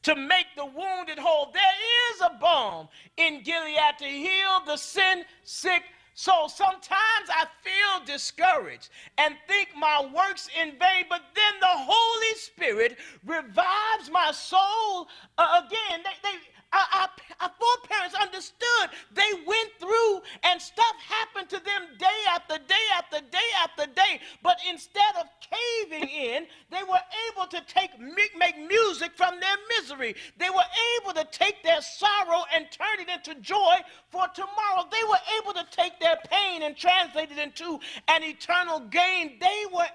to 0.02 0.14
make 0.14 0.46
the 0.56 0.64
wounded 0.64 1.18
whole. 1.18 1.50
There 1.52 2.14
is 2.14 2.20
a 2.22 2.38
balm 2.40 2.88
in 3.16 3.42
Gilead 3.42 3.98
to 3.98 4.04
heal 4.04 4.60
the 4.66 4.76
sin 4.76 5.24
sick 5.44 5.82
soul. 6.14 6.48
Sometimes 6.48 7.28
I 7.28 7.46
feel 7.62 8.04
discouraged 8.04 8.90
and 9.18 9.34
think 9.48 9.68
my 9.76 10.08
works 10.14 10.48
in 10.60 10.70
vain, 10.72 11.04
but 11.08 11.22
then 11.34 11.60
the 11.60 11.66
Holy 11.68 12.34
Spirit 12.36 12.98
revives 13.24 14.10
my 14.10 14.30
soul 14.32 15.08
uh, 15.38 15.62
again. 15.64 16.00
They, 16.04 16.28
they, 16.28 16.36
our, 16.72 17.00
our, 17.00 17.08
our 17.40 17.50
foreparents 17.58 18.14
understood. 18.14 18.90
They 19.12 19.30
went 19.46 19.70
through 19.78 20.22
and 20.44 20.60
stuff 20.60 20.94
happened 21.06 21.48
to 21.50 21.56
them 21.56 21.82
day 21.98 22.20
after 22.30 22.58
day 22.58 22.86
after 22.96 23.20
day 23.26 23.48
after 23.62 23.86
day. 23.86 24.20
But 24.42 24.58
instead 24.68 25.16
of 25.18 25.26
caving 25.40 26.08
in, 26.08 26.46
they 26.70 26.82
were 26.88 27.00
able 27.30 27.46
to 27.48 27.60
take 27.66 27.90
make 28.00 28.58
music 28.58 29.12
from 29.16 29.40
their 29.40 29.56
misery. 29.78 30.14
They 30.38 30.50
were 30.50 30.70
able 31.00 31.12
to 31.14 31.26
take 31.30 31.62
their 31.62 31.80
sorrow 31.80 32.44
and 32.54 32.66
turn 32.70 33.00
it 33.00 33.08
into 33.08 33.40
joy 33.40 33.76
for 34.10 34.26
tomorrow. 34.34 34.88
They 34.90 35.08
were 35.08 35.42
able 35.42 35.54
to 35.54 35.66
take 35.70 35.98
their 36.00 36.18
pain 36.30 36.62
and 36.62 36.76
translate 36.76 37.30
it 37.32 37.38
into 37.38 37.80
an 38.08 38.22
eternal 38.22 38.80
gain. 38.80 39.38
They 39.40 39.64
were 39.72 39.88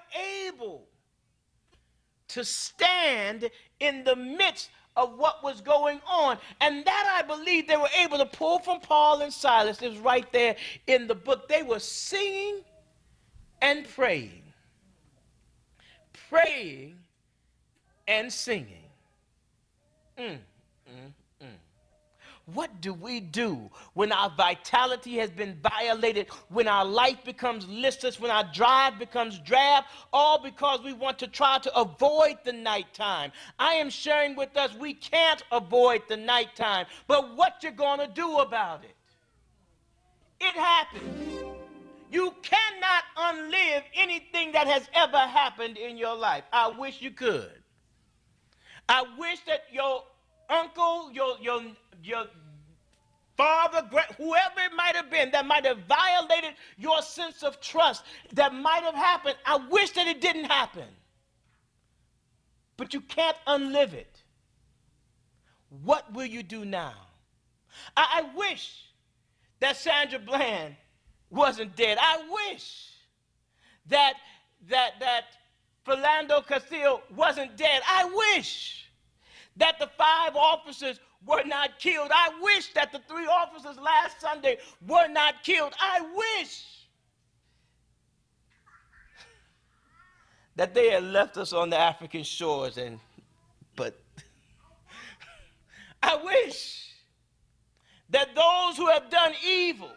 able 0.46 0.86
to 2.28 2.44
stand 2.44 3.48
in 3.80 4.04
the 4.04 4.16
midst 4.16 4.70
of 4.96 5.18
what 5.18 5.42
was 5.42 5.60
going 5.60 6.00
on. 6.08 6.38
And 6.60 6.84
that 6.84 7.18
I 7.18 7.26
believe 7.26 7.68
they 7.68 7.76
were 7.76 7.88
able 7.98 8.18
to 8.18 8.26
pull 8.26 8.58
from 8.58 8.80
Paul 8.80 9.20
and 9.22 9.32
Silas. 9.32 9.80
It 9.82 9.90
was 9.90 9.98
right 9.98 10.30
there 10.32 10.56
in 10.86 11.06
the 11.06 11.14
book. 11.14 11.48
They 11.48 11.62
were 11.62 11.78
singing 11.78 12.62
and 13.60 13.88
praying, 13.88 14.42
praying 16.28 16.98
and 18.08 18.32
singing. 18.32 18.84
Mm, 20.18 20.38
mm, 21.42 21.46
what 22.46 22.80
do 22.80 22.94
we 22.94 23.18
do 23.18 23.68
when 23.94 24.12
our 24.12 24.30
vitality 24.36 25.16
has 25.18 25.30
been 25.30 25.58
violated, 25.62 26.28
when 26.48 26.68
our 26.68 26.84
life 26.84 27.18
becomes 27.24 27.66
listless, 27.68 28.20
when 28.20 28.30
our 28.30 28.48
drive 28.54 29.00
becomes 29.00 29.40
drab, 29.40 29.84
all 30.12 30.40
because 30.40 30.80
we 30.82 30.92
want 30.92 31.18
to 31.18 31.26
try 31.26 31.58
to 31.58 31.76
avoid 31.76 32.36
the 32.44 32.52
nighttime? 32.52 33.32
I 33.58 33.74
am 33.74 33.90
sharing 33.90 34.36
with 34.36 34.56
us 34.56 34.74
we 34.76 34.94
can't 34.94 35.42
avoid 35.50 36.02
the 36.08 36.16
nighttime, 36.16 36.86
but 37.08 37.36
what 37.36 37.56
you're 37.62 37.72
going 37.72 37.98
to 37.98 38.06
do 38.06 38.38
about 38.38 38.84
it. 38.84 38.94
It 40.40 40.54
happens. 40.54 41.42
You 42.12 42.32
cannot 42.42 43.02
unlive 43.16 43.82
anything 43.96 44.52
that 44.52 44.68
has 44.68 44.88
ever 44.94 45.18
happened 45.18 45.76
in 45.76 45.96
your 45.96 46.14
life. 46.14 46.44
I 46.52 46.68
wish 46.68 47.02
you 47.02 47.10
could. 47.10 47.62
I 48.88 49.04
wish 49.18 49.40
that 49.46 49.64
your 49.72 50.04
uncle, 50.50 51.10
your, 51.12 51.36
your 51.40 51.62
your 52.02 52.26
father, 53.36 53.82
whoever 54.16 54.60
it 54.60 54.72
might 54.74 54.96
have 54.96 55.10
been 55.10 55.30
that 55.30 55.46
might 55.46 55.64
have 55.64 55.78
violated 55.88 56.54
your 56.78 57.02
sense 57.02 57.42
of 57.42 57.60
trust, 57.60 58.04
that 58.32 58.54
might 58.54 58.82
have 58.82 58.94
happened. 58.94 59.36
I 59.44 59.56
wish 59.56 59.90
that 59.92 60.06
it 60.06 60.20
didn't 60.20 60.44
happen. 60.44 60.88
But 62.76 62.94
you 62.94 63.00
can't 63.00 63.36
unlive 63.46 63.94
it. 63.94 64.22
What 65.82 66.12
will 66.12 66.26
you 66.26 66.42
do 66.42 66.64
now? 66.64 66.94
I, 67.96 68.22
I 68.22 68.36
wish 68.36 68.84
that 69.60 69.76
Sandra 69.76 70.18
Bland 70.18 70.76
wasn't 71.30 71.76
dead. 71.76 71.98
I 72.00 72.22
wish 72.30 72.90
that 73.86 74.14
that 74.68 74.92
that 75.00 75.24
Philando 75.86 76.46
Castile 76.46 77.02
wasn't 77.14 77.56
dead. 77.56 77.82
I 77.86 78.04
wish 78.36 78.85
that 79.56 79.78
the 79.78 79.86
five 79.86 80.36
officers 80.36 81.00
were 81.24 81.44
not 81.44 81.78
killed. 81.78 82.10
I 82.12 82.30
wish 82.40 82.72
that 82.74 82.92
the 82.92 83.00
three 83.08 83.26
officers 83.26 83.76
last 83.78 84.20
Sunday 84.20 84.58
were 84.86 85.08
not 85.08 85.42
killed. 85.42 85.72
I 85.80 86.00
wish 86.40 86.64
that 90.56 90.74
they 90.74 90.90
had 90.90 91.04
left 91.04 91.36
us 91.36 91.52
on 91.52 91.70
the 91.70 91.78
African 91.78 92.22
shores 92.22 92.78
and 92.78 92.98
but 93.74 94.00
I 96.02 96.16
wish 96.16 96.94
that 98.10 98.34
those 98.34 98.76
who 98.76 98.88
have 98.88 99.10
done 99.10 99.32
evil 99.44 99.90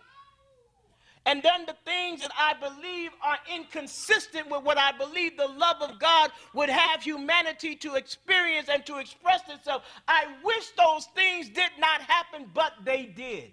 and 1.25 1.43
done 1.43 1.65
the 1.65 1.75
things 1.85 2.21
that 2.21 2.31
I 2.37 2.53
believe 2.53 3.11
are 3.23 3.37
inconsistent 3.53 4.49
with 4.49 4.63
what 4.63 4.77
I 4.77 4.91
believe 4.91 5.37
the 5.37 5.47
love 5.47 5.77
of 5.81 5.99
God 5.99 6.31
would 6.53 6.69
have 6.69 7.03
humanity 7.03 7.75
to 7.77 7.95
experience 7.95 8.69
and 8.69 8.85
to 8.85 8.97
express 8.97 9.41
itself. 9.49 9.83
I 10.07 10.27
wish 10.43 10.69
those 10.71 11.05
things 11.15 11.49
did 11.49 11.71
not 11.79 12.01
happen, 12.01 12.49
but 12.53 12.73
they 12.83 13.05
did. 13.05 13.51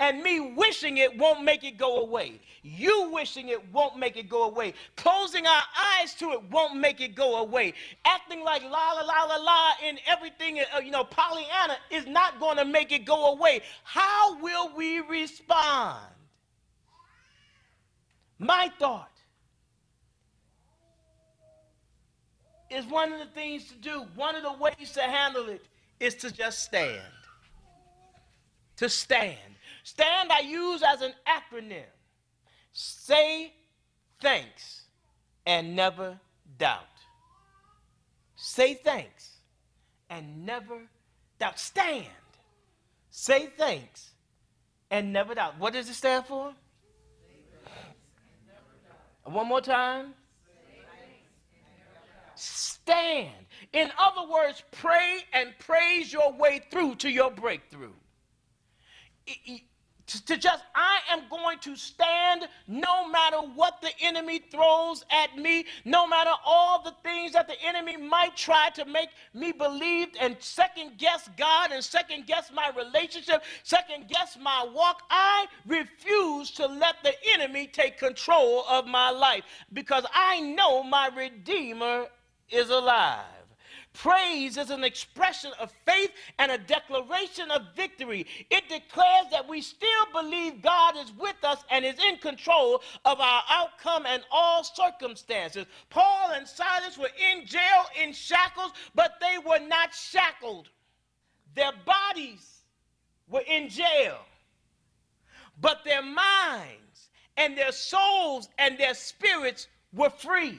And 0.00 0.22
me 0.22 0.40
wishing 0.40 0.98
it 0.98 1.16
won't 1.16 1.42
make 1.42 1.64
it 1.64 1.76
go 1.76 2.00
away. 2.00 2.40
You 2.62 3.10
wishing 3.12 3.48
it 3.48 3.72
won't 3.72 3.98
make 3.98 4.16
it 4.16 4.28
go 4.28 4.44
away. 4.44 4.74
Closing 4.96 5.46
our 5.46 5.62
eyes 5.98 6.14
to 6.14 6.30
it 6.30 6.42
won't 6.50 6.76
make 6.76 7.00
it 7.00 7.14
go 7.14 7.36
away. 7.36 7.74
Acting 8.04 8.44
like 8.44 8.62
la 8.62 8.92
la 8.92 9.02
la 9.02 9.24
la 9.24 9.36
la 9.36 9.70
in 9.86 9.98
everything, 10.06 10.60
uh, 10.60 10.78
you 10.78 10.90
know, 10.90 11.04
Pollyanna 11.04 11.76
is 11.90 12.06
not 12.06 12.38
going 12.38 12.56
to 12.56 12.64
make 12.64 12.92
it 12.92 13.04
go 13.04 13.32
away. 13.32 13.60
How 13.84 14.38
will 14.40 14.74
we 14.76 15.00
respond? 15.00 16.06
My 18.38 18.70
thought 18.78 19.10
is 22.70 22.86
one 22.86 23.12
of 23.12 23.18
the 23.18 23.26
things 23.26 23.68
to 23.68 23.74
do, 23.76 24.04
one 24.14 24.34
of 24.34 24.42
the 24.42 24.52
ways 24.52 24.92
to 24.94 25.02
handle 25.02 25.48
it 25.48 25.64
is 26.00 26.14
to 26.16 26.30
just 26.32 26.60
stand. 26.60 27.00
To 28.76 28.88
stand. 28.88 29.38
Stand 29.82 30.30
I 30.30 30.40
use 30.40 30.82
as 30.82 31.02
an 31.02 31.12
acronym. 31.26 31.82
Say 32.72 33.52
thanks 34.20 34.82
and 35.44 35.74
never 35.74 36.18
doubt. 36.58 36.86
Say 38.36 38.74
thanks 38.74 39.38
and 40.08 40.46
never 40.46 40.78
doubt. 41.38 41.58
Stand. 41.58 42.06
Say 43.10 43.50
thanks 43.56 44.10
and 44.90 45.12
never 45.12 45.34
doubt. 45.34 45.58
What 45.58 45.72
does 45.72 45.88
it 45.88 45.94
stand 45.94 46.26
for? 46.26 46.54
One 49.24 49.46
more 49.48 49.60
time. 49.60 50.14
Stand. 52.34 53.46
In 53.72 53.90
other 53.98 54.28
words, 54.30 54.62
pray 54.72 55.24
and 55.32 55.50
praise 55.58 56.12
your 56.12 56.32
way 56.32 56.62
through 56.70 56.96
to 56.96 57.10
your 57.10 57.30
breakthrough 57.30 57.92
to 60.20 60.36
just, 60.36 60.64
I 60.74 61.00
am 61.10 61.22
going 61.30 61.58
to 61.60 61.76
stand 61.76 62.48
no 62.66 63.08
matter 63.08 63.38
what 63.38 63.80
the 63.80 63.90
enemy 64.00 64.40
throws 64.50 65.04
at 65.10 65.36
me, 65.36 65.66
no 65.84 66.06
matter 66.06 66.30
all 66.44 66.82
the 66.82 66.94
things 67.02 67.32
that 67.32 67.48
the 67.48 67.60
enemy 67.64 67.96
might 67.96 68.36
try 68.36 68.70
to 68.74 68.84
make 68.84 69.08
me 69.34 69.52
believe 69.52 70.08
and 70.20 70.36
second 70.40 70.98
guess 70.98 71.28
God 71.36 71.72
and 71.72 71.82
second 71.82 72.26
guess 72.26 72.50
my 72.54 72.70
relationship, 72.76 73.42
second 73.62 74.08
guess 74.08 74.36
my 74.40 74.66
walk. 74.72 75.02
I 75.10 75.46
refuse 75.66 76.50
to 76.52 76.66
let 76.66 76.96
the 77.02 77.14
enemy 77.34 77.66
take 77.66 77.98
control 77.98 78.64
of 78.68 78.86
my 78.86 79.10
life 79.10 79.44
because 79.72 80.04
I 80.14 80.40
know 80.40 80.82
my 80.82 81.08
Redeemer 81.08 82.06
is 82.50 82.70
alive. 82.70 83.41
Praise 83.92 84.56
is 84.56 84.70
an 84.70 84.84
expression 84.84 85.52
of 85.60 85.70
faith 85.86 86.10
and 86.38 86.50
a 86.50 86.58
declaration 86.58 87.50
of 87.50 87.74
victory. 87.76 88.26
It 88.50 88.68
declares 88.68 89.26
that 89.30 89.46
we 89.46 89.60
still 89.60 90.06
believe 90.12 90.62
God 90.62 90.96
is 90.96 91.12
with 91.18 91.36
us 91.42 91.62
and 91.70 91.84
is 91.84 91.98
in 92.02 92.16
control 92.16 92.82
of 93.04 93.20
our 93.20 93.42
outcome 93.50 94.06
and 94.06 94.22
all 94.30 94.64
circumstances. 94.64 95.66
Paul 95.90 96.30
and 96.34 96.48
Silas 96.48 96.96
were 96.96 97.10
in 97.32 97.46
jail 97.46 97.84
in 98.02 98.12
shackles, 98.12 98.72
but 98.94 99.14
they 99.20 99.36
were 99.46 99.60
not 99.60 99.94
shackled. 99.94 100.70
Their 101.54 101.72
bodies 101.84 102.62
were 103.28 103.44
in 103.46 103.68
jail, 103.68 104.18
but 105.60 105.84
their 105.84 106.02
minds 106.02 107.10
and 107.36 107.56
their 107.56 107.72
souls 107.72 108.48
and 108.58 108.78
their 108.78 108.94
spirits 108.94 109.68
were 109.92 110.10
free. 110.10 110.58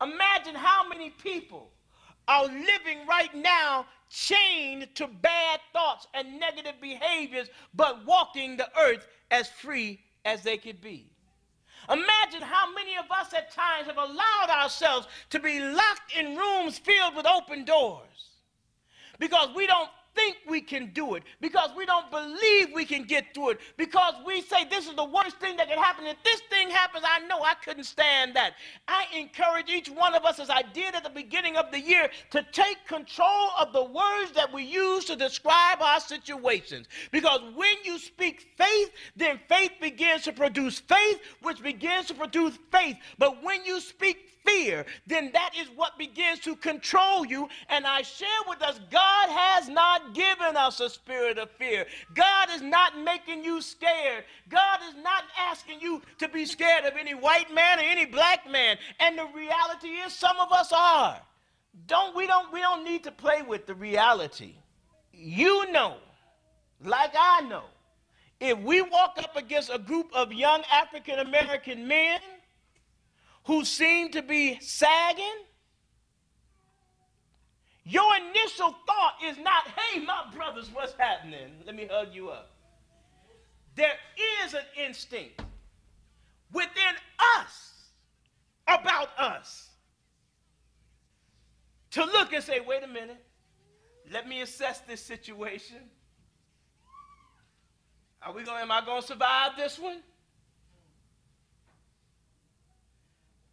Imagine 0.00 0.54
how 0.54 0.88
many 0.88 1.10
people 1.10 1.71
are 2.32 2.46
living 2.46 3.06
right 3.06 3.34
now 3.34 3.84
chained 4.08 4.88
to 4.94 5.06
bad 5.06 5.60
thoughts 5.72 6.06
and 6.14 6.40
negative 6.40 6.74
behaviors, 6.80 7.48
but 7.74 8.04
walking 8.06 8.56
the 8.56 8.68
earth 8.78 9.06
as 9.30 9.48
free 9.48 10.00
as 10.24 10.42
they 10.42 10.56
could 10.56 10.80
be. 10.80 11.10
Imagine 11.90 12.40
how 12.40 12.72
many 12.72 12.96
of 12.96 13.04
us 13.10 13.34
at 13.34 13.52
times 13.52 13.86
have 13.86 13.98
allowed 13.98 14.48
ourselves 14.48 15.08
to 15.30 15.40
be 15.40 15.60
locked 15.60 16.16
in 16.16 16.36
rooms 16.36 16.78
filled 16.78 17.16
with 17.16 17.26
open 17.26 17.64
doors 17.64 18.30
because 19.18 19.48
we 19.54 19.66
don't 19.66 19.90
think 20.14 20.36
we 20.48 20.60
can 20.60 20.92
do 20.92 21.14
it, 21.14 21.22
because 21.40 21.70
we 21.76 21.86
don't 21.86 22.10
believe 22.10 22.68
we 22.74 22.84
can 22.84 23.04
get 23.04 23.34
through 23.34 23.50
it, 23.50 23.60
because 23.76 24.14
we 24.26 24.40
say 24.42 24.64
this 24.64 24.86
is 24.88 24.94
the 24.94 25.04
worst 25.04 25.38
thing 25.38 25.56
that 25.56 25.68
can 25.68 25.78
happen. 25.78 26.06
If 26.06 26.22
this 26.22 26.40
thing 26.50 26.70
happens, 26.70 27.04
I 27.06 27.26
know 27.26 27.42
I 27.42 27.54
couldn't 27.64 27.84
stand 27.84 28.34
that. 28.34 28.54
I 28.88 29.06
encourage 29.16 29.68
each 29.68 29.88
one 29.88 30.14
of 30.14 30.24
us, 30.24 30.38
as 30.38 30.50
I 30.50 30.62
did 30.62 30.94
at 30.94 31.04
the 31.04 31.10
beginning 31.10 31.56
of 31.56 31.70
the 31.70 31.80
year, 31.80 32.10
to 32.30 32.44
take 32.52 32.86
control 32.86 33.50
of 33.58 33.72
the 33.72 33.84
words 33.84 34.32
that 34.34 34.52
we 34.52 34.64
use 34.64 35.04
to 35.06 35.16
describe 35.16 35.80
our 35.80 36.00
situations. 36.00 36.86
Because 37.10 37.40
when 37.54 37.76
you 37.84 37.98
speak 37.98 38.48
faith, 38.56 38.90
then 39.16 39.40
faith 39.48 39.72
begins 39.80 40.22
to 40.22 40.32
produce 40.32 40.80
faith, 40.80 41.20
which 41.42 41.62
begins 41.62 42.06
to 42.06 42.14
produce 42.14 42.58
faith. 42.70 42.96
But 43.18 43.42
when 43.42 43.64
you 43.64 43.80
speak 43.80 44.31
fear, 44.44 44.84
then 45.06 45.30
that 45.32 45.50
is 45.58 45.68
what 45.74 45.98
begins 45.98 46.38
to 46.40 46.56
control 46.56 47.24
you. 47.24 47.48
And 47.68 47.86
I 47.86 48.02
share 48.02 48.28
with 48.48 48.62
us 48.62 48.80
God 48.90 49.28
has 49.28 49.68
not 49.68 50.14
given 50.14 50.56
us 50.56 50.80
a 50.80 50.90
spirit 50.90 51.38
of 51.38 51.50
fear. 51.52 51.86
God 52.14 52.48
is 52.50 52.62
not 52.62 52.98
making 52.98 53.44
you 53.44 53.60
scared. 53.60 54.24
God 54.48 54.80
is 54.88 55.02
not 55.02 55.24
asking 55.38 55.80
you 55.80 56.02
to 56.18 56.28
be 56.28 56.44
scared 56.44 56.84
of 56.84 56.94
any 56.98 57.14
white 57.14 57.52
man 57.52 57.78
or 57.78 57.82
any 57.82 58.06
black 58.06 58.50
man. 58.50 58.76
And 59.00 59.18
the 59.18 59.26
reality 59.34 59.88
is 59.88 60.12
some 60.12 60.38
of 60.38 60.52
us 60.52 60.72
are. 60.76 61.20
Don't 61.86 62.14
we 62.14 62.26
don't 62.26 62.52
we 62.52 62.60
don't 62.60 62.84
need 62.84 63.04
to 63.04 63.10
play 63.10 63.42
with 63.42 63.66
the 63.66 63.74
reality. 63.74 64.54
You 65.12 65.70
know, 65.72 65.96
like 66.84 67.14
I 67.18 67.42
know, 67.42 67.64
if 68.40 68.58
we 68.58 68.82
walk 68.82 69.18
up 69.18 69.36
against 69.36 69.70
a 69.72 69.78
group 69.78 70.10
of 70.12 70.32
young 70.32 70.62
African 70.70 71.20
American 71.20 71.86
men 71.86 72.20
who 73.44 73.64
seem 73.64 74.10
to 74.10 74.22
be 74.22 74.58
sagging, 74.60 75.44
your 77.84 78.10
initial 78.16 78.74
thought 78.86 79.14
is 79.24 79.36
not, 79.38 79.66
hey, 79.68 80.00
my 80.04 80.24
brothers, 80.34 80.70
what's 80.72 80.94
happening? 80.96 81.48
Let 81.66 81.74
me 81.74 81.88
hug 81.90 82.08
you 82.12 82.30
up. 82.30 82.50
There 83.74 83.94
is 84.44 84.54
an 84.54 84.64
instinct 84.86 85.42
within 86.52 86.94
us 87.38 87.88
about 88.68 89.08
us 89.18 89.70
to 91.90 92.04
look 92.04 92.32
and 92.32 92.42
say, 92.42 92.60
wait 92.60 92.82
a 92.84 92.86
minute, 92.86 93.22
let 94.10 94.28
me 94.28 94.42
assess 94.42 94.80
this 94.80 95.00
situation. 95.00 95.78
Are 98.22 98.32
we 98.32 98.44
going, 98.44 98.62
am 98.62 98.70
I 98.70 98.84
going 98.84 99.00
to 99.00 99.06
survive 99.06 99.52
this 99.56 99.78
one? 99.78 100.02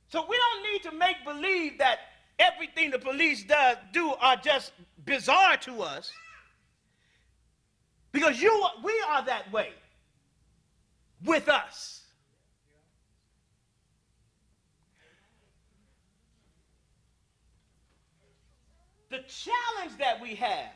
So 0.09 0.25
we 0.27 0.37
don't 0.37 0.71
need 0.73 0.83
to 0.83 0.91
make 0.91 1.23
believe 1.23 1.77
that 1.77 1.99
everything 2.39 2.89
the 2.89 2.99
police 2.99 3.43
does 3.43 3.77
do 3.93 4.13
are 4.19 4.35
just 4.35 4.71
bizarre 5.05 5.57
to 5.57 5.83
us. 5.83 6.11
Because 8.11 8.41
you 8.41 8.65
we 8.83 8.93
are 9.07 9.23
that 9.25 9.51
way 9.51 9.69
with 11.23 11.47
us. 11.47 12.01
The 19.11 19.19
challenge 19.27 19.97
that 19.99 20.19
we 20.21 20.35
have 20.35 20.71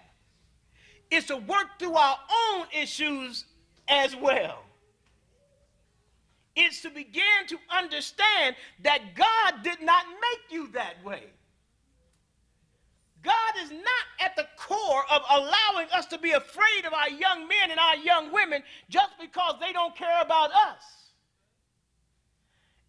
is 1.09 1.25
to 1.25 1.37
work 1.37 1.79
through 1.79 1.95
our 1.95 2.17
own 2.51 2.65
issues 2.71 3.45
as 3.87 4.15
well 4.15 4.63
is 6.55 6.81
to 6.81 6.89
begin 6.89 7.47
to 7.47 7.57
understand 7.69 8.55
that 8.83 9.15
God 9.15 9.63
did 9.63 9.81
not 9.81 10.05
make 10.07 10.51
you 10.51 10.67
that 10.73 11.03
way. 11.03 11.23
God 13.23 13.53
is 13.63 13.71
not 13.71 14.05
at 14.19 14.35
the 14.35 14.45
core 14.57 15.03
of 15.09 15.21
allowing 15.29 15.87
us 15.93 16.05
to 16.07 16.17
be 16.17 16.31
afraid 16.31 16.85
of 16.85 16.93
our 16.93 17.09
young 17.09 17.47
men 17.47 17.71
and 17.71 17.79
our 17.79 17.95
young 17.95 18.31
women 18.33 18.61
just 18.89 19.13
because 19.19 19.55
they 19.61 19.71
don't 19.71 19.95
care 19.95 20.21
about 20.21 20.51
us. 20.51 21.03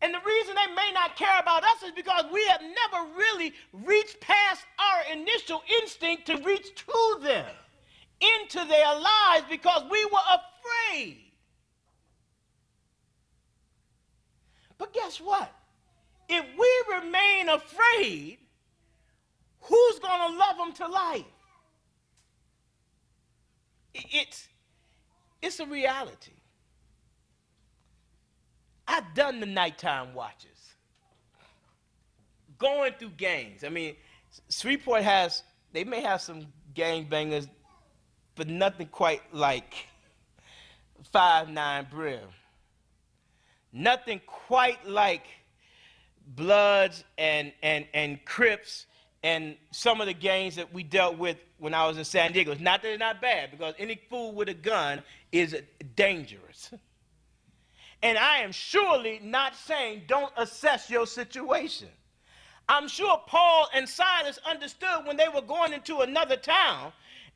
And 0.03 0.13
the 0.13 0.21
reason 0.27 0.55
they 0.55 0.75
may 0.75 0.91
not 0.93 1.17
care 1.17 1.41
about 1.41 1.65
us 1.65 1.83
is 1.83 1.93
because 1.93 2.25
we 2.33 2.45
have 2.49 2.61
never 2.61 3.09
really 3.17 3.55
reached 3.73 4.21
past 4.21 4.67
our 4.79 5.17
initial 5.17 5.63
instinct 5.81 6.27
to 6.27 6.37
reach 6.39 6.75
to 6.75 7.19
them, 7.23 7.47
into 8.21 8.69
their 8.69 8.99
lives, 8.99 9.47
because 9.49 9.83
we 9.91 10.05
were 10.05 10.19
afraid. 10.91 11.24
But 14.79 14.93
guess 14.93 15.21
what? 15.21 15.53
If 16.29 16.45
we 16.59 16.97
remain 16.97 17.49
afraid, 17.49 18.39
who's 19.61 19.99
going 19.99 20.33
to 20.33 20.39
love 20.39 20.57
them 20.57 20.73
to 20.75 20.89
life? 20.89 21.25
It's, 23.95 24.49
it's 25.41 25.61
a 25.61 25.67
reality. 25.67 26.33
I've 28.87 29.15
done 29.15 29.41
the 29.41 29.47
nighttime 29.47 30.15
watches, 30.15 30.75
going 32.59 32.93
through 32.99 33.13
gangs. 33.17 33.65
I 33.65 33.69
mean, 33.69 33.97
Shreveport 34.51 35.03
has, 35.03 35.43
they 35.73 35.85
may 35.85 36.03
have 36.03 36.21
some 36.21 36.47
gang 36.75 37.05
bangers, 37.05 37.49
but 38.35 38.49
nothing 38.49 38.89
quite 38.89 39.23
like 39.33 39.87
five 41.13 41.49
nine 41.49 41.87
Brim. 41.91 42.21
Nothing 43.75 44.21
quite 44.25 44.87
like 44.89 45.27
Bloods 46.27 47.03
and 47.19 47.53
and 47.61 47.87
and 47.93 48.25
Crips 48.25 48.87
and 49.25 49.57
some 49.73 50.01
of 50.01 50.07
the 50.07 50.15
gangs 50.15 50.55
that 50.57 50.73
we 50.73 50.85
dealt 50.85 51.19
with 51.19 51.39
when 51.59 51.75
I 51.75 51.87
was 51.87 51.99
in 51.99 52.05
San 52.05 52.33
Diego. 52.33 52.53
It's 52.53 52.61
not 52.61 52.83
that 52.83 52.89
they're 52.89 52.99
not 52.99 53.21
bad 53.21 53.51
because 53.51 53.75
any 53.79 54.01
fool 54.09 54.33
with 54.33 54.49
a 54.49 54.55
gun 54.55 55.03
is 55.33 55.57
dangerous. 55.97 56.73
And 58.03 58.19
I 58.19 58.39
am 58.39 58.53
surely 58.53 59.19
not 59.23 59.57
saying 59.57 60.03
don't 60.07 60.33
assess 60.37 60.91
your 60.91 61.07
situation. 61.07 61.89
I'm 62.69 62.87
sure 62.87 63.21
Paul 63.27 63.69
and 63.75 63.89
Silas 63.89 64.39
understood 64.49 65.07
when 65.07 65.17
they 65.17 65.29
were 65.29 65.43
going 65.43 65.73
into 65.73 66.01
another 66.01 66.37
town 66.37 66.93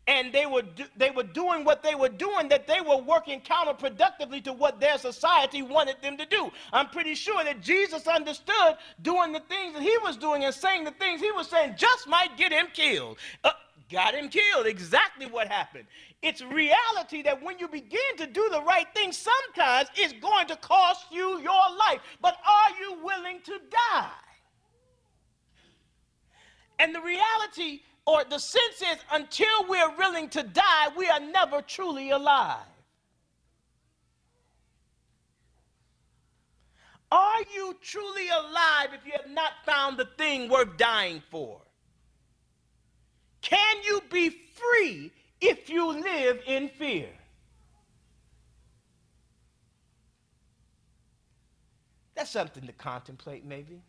and 0.09 0.33
they 0.33 0.47
were, 0.47 0.63
do, 0.63 0.85
they 0.97 1.11
were 1.11 1.23
doing 1.23 1.65
what 1.65 1.83
they 1.83 1.95
were 1.95 2.09
doing, 2.09 2.49
that 2.49 2.67
they 2.67 2.81
were 2.81 2.97
working 2.97 3.43
counterproductively 3.43 4.43
to 4.43 4.55
what 4.55 4.81
their 4.81 4.97
society 4.97 5.61
wanted 5.61 5.97
them 6.03 6.17
to 6.17 6.25
do. 6.25 6.51
I'm 6.73 6.89
pretty 6.89 7.15
sure 7.15 7.45
that 7.45 7.61
Jesus 7.61 8.09
understood 8.09 8.79
doing 9.03 9.33
the 9.33 9.41
things 9.41 9.75
that 9.75 9.83
he 9.83 9.95
was 10.03 10.17
doing 10.17 10.45
and 10.45 10.55
saying 10.55 10.85
the 10.85 10.93
things 10.93 11.21
he 11.21 11.31
was 11.33 11.47
saying 11.47 11.75
just 11.77 12.09
might 12.09 12.39
get 12.39 12.53
him 12.53 12.69
killed. 12.73 13.19
Uh, 13.45 13.51
got 13.91 14.15
him 14.15 14.31
killed. 14.31 14.67
Exactly 14.67 15.27
what 15.27 15.47
happened. 15.47 15.85
It's 16.23 16.41
reality 16.41 17.23
that 17.23 17.43
when 17.43 17.59
you 17.59 17.69
begin 17.69 18.17
to 18.17 18.27
do 18.27 18.49
the 18.51 18.63
right 18.63 18.87
thing, 18.95 19.13
sometimes 19.13 19.91
it's 19.95 20.15
going 20.15 20.47
to 20.49 20.57
cost 20.57 21.05
you 21.13 21.39
your 21.41 21.77
life. 21.79 22.01
But 22.23 22.39
are 22.47 22.81
you 22.81 23.05
willing 23.05 23.41
to 23.45 23.59
die? 23.71 24.09
And 26.79 26.95
the 26.95 27.01
reality 27.03 27.83
or 28.09 28.25
the 28.25 28.39
sense 28.39 28.81
is 28.81 28.97
until 29.13 29.69
we're 29.69 29.95
willing 29.99 30.31
to 30.31 30.43
die, 30.43 30.89
we 30.97 31.07
are 31.11 31.21
never 31.21 31.61
truly 31.61 32.09
alive. 32.09 32.57
Are 37.13 37.43
you 37.55 37.77
truly 37.83 38.31
alive 38.31 38.95
if 38.95 39.05
you 39.05 39.13
have 39.13 39.31
not 39.31 39.53
found 39.67 39.99
the 39.99 40.07
thing 40.17 40.49
worth 40.49 40.79
dying 40.79 41.23
for? 41.31 41.61
Can 43.43 43.77
you 43.85 44.01
be 44.11 44.31
free 44.31 45.13
if 45.43 45.69
you 45.69 45.89
live 45.89 46.41
in 46.47 46.71
fear? 46.71 47.11
That's 52.15 52.31
something 52.31 52.67
to 52.67 52.73
contemplate, 52.73 53.45
maybe. 53.45 53.83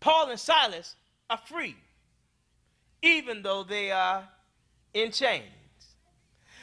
Paul 0.00 0.30
and 0.30 0.40
Silas 0.40 0.96
are 1.30 1.38
free 1.46 1.76
even 3.02 3.42
though 3.42 3.64
they 3.64 3.90
are 3.90 4.28
in 4.94 5.10
chains. 5.10 5.44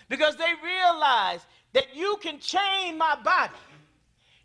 Because 0.09 0.35
they 0.37 0.53
realize 0.63 1.41
that 1.73 1.95
you 1.95 2.17
can 2.21 2.39
chain 2.39 2.97
my 2.97 3.17
body. 3.23 3.53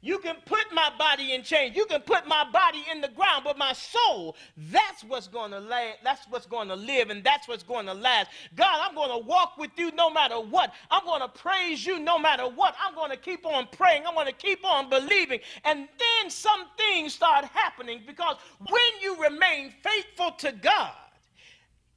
You 0.05 0.19
can 0.19 0.35
put 0.47 0.65
my 0.75 0.91
body 0.99 1.33
in 1.33 1.45
chains. 1.45 1.77
You 1.77 1.87
can 1.87 2.01
put 2.01 2.27
my 2.27 2.45
body 2.53 2.85
in 2.91 3.01
the 3.01 3.09
ground, 3.09 3.45
but 3.45 3.57
my 3.57 3.73
soul, 3.73 4.37
that's 4.57 5.05
what's 5.05 5.29
going 5.29 5.53
to 5.53 5.61
last, 5.61 5.99
that's 6.03 6.27
what's 6.29 6.45
going 6.45 6.67
to 6.69 6.75
live 6.75 7.11
and 7.11 7.23
that's 7.23 7.47
what's 7.47 7.63
going 7.63 7.87
to 7.87 7.95
last. 7.95 8.29
God, 8.57 8.81
I'm 8.83 8.97
going 8.97 9.11
to 9.11 9.25
walk 9.25 9.57
with 9.59 9.71
you 9.77 9.93
no 9.93 10.11
matter 10.11 10.41
what. 10.41 10.75
I'm 10.91 11.05
going 11.05 11.21
to 11.21 11.29
praise 11.29 11.87
you 11.87 12.01
no 12.01 12.19
matter 12.19 12.49
what. 12.49 12.75
I'm 12.85 12.97
going 12.97 13.13
to 13.13 13.17
keep 13.17 13.47
on 13.47 13.69
praying. 13.71 14.03
I'm 14.05 14.15
going 14.15 14.27
to 14.27 14.33
keep 14.33 14.65
on 14.65 14.91
believing. 14.91 15.39
And 15.65 15.87
then 15.87 16.31
some 16.31 16.67
things 16.77 17.15
start 17.15 17.45
happening 17.45 18.03
because 18.05 18.39
when 18.59 19.01
you 19.01 19.23
remain 19.23 19.73
faithful 19.85 20.33
to 20.39 20.51
God, 20.51 20.91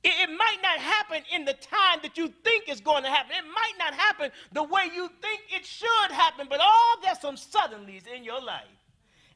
it, 0.05 0.29
might 0.29 0.57
not 0.61 0.77
happen 0.77 1.21
in 1.33 1.45
the 1.45 1.53
time 1.53 1.99
that 2.03 2.17
you 2.17 2.27
think 2.43 2.65
it's 2.67 2.81
going 2.81 3.03
to 3.03 3.09
happen. 3.09 3.31
It 3.31 3.45
might 3.53 3.73
not 3.79 3.93
happen 3.93 4.31
the 4.51 4.63
way 4.63 4.89
you 4.93 5.09
think 5.21 5.41
it 5.49 5.65
should 5.65 6.11
happen, 6.11 6.47
but 6.49 6.59
oh, 6.61 6.99
there's 7.01 7.19
some 7.19 7.35
suddenlies 7.35 8.07
in 8.07 8.23
your 8.23 8.41
life. 8.41 8.63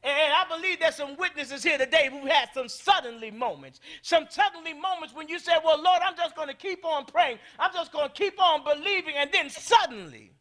And 0.01 0.31
I 0.31 0.45
believe 0.47 0.79
there's 0.79 0.95
some 0.95 1.17
witnesses 1.17 1.61
here 1.61 1.77
today 1.77 2.09
who 2.09 2.25
had 2.25 2.49
some 2.53 2.69
suddenly 2.69 3.31
moments. 3.31 3.81
Some 4.01 4.27
suddenly 4.29 4.73
moments 4.73 5.13
when 5.13 5.27
you 5.27 5.39
said, 5.39 5.59
Well, 5.63 5.81
Lord, 5.81 6.01
I'm 6.05 6.15
just 6.15 6.37
going 6.37 6.47
to 6.47 6.53
keep 6.53 6.85
on 6.85 7.05
praying. 7.05 7.37
I'm 7.59 7.73
just 7.73 7.91
going 7.91 8.07
to 8.07 8.13
keep 8.13 8.41
on 8.41 8.63
believing. 8.63 9.15
And 9.17 9.29
then 9.33 9.49
suddenly, 9.49 10.31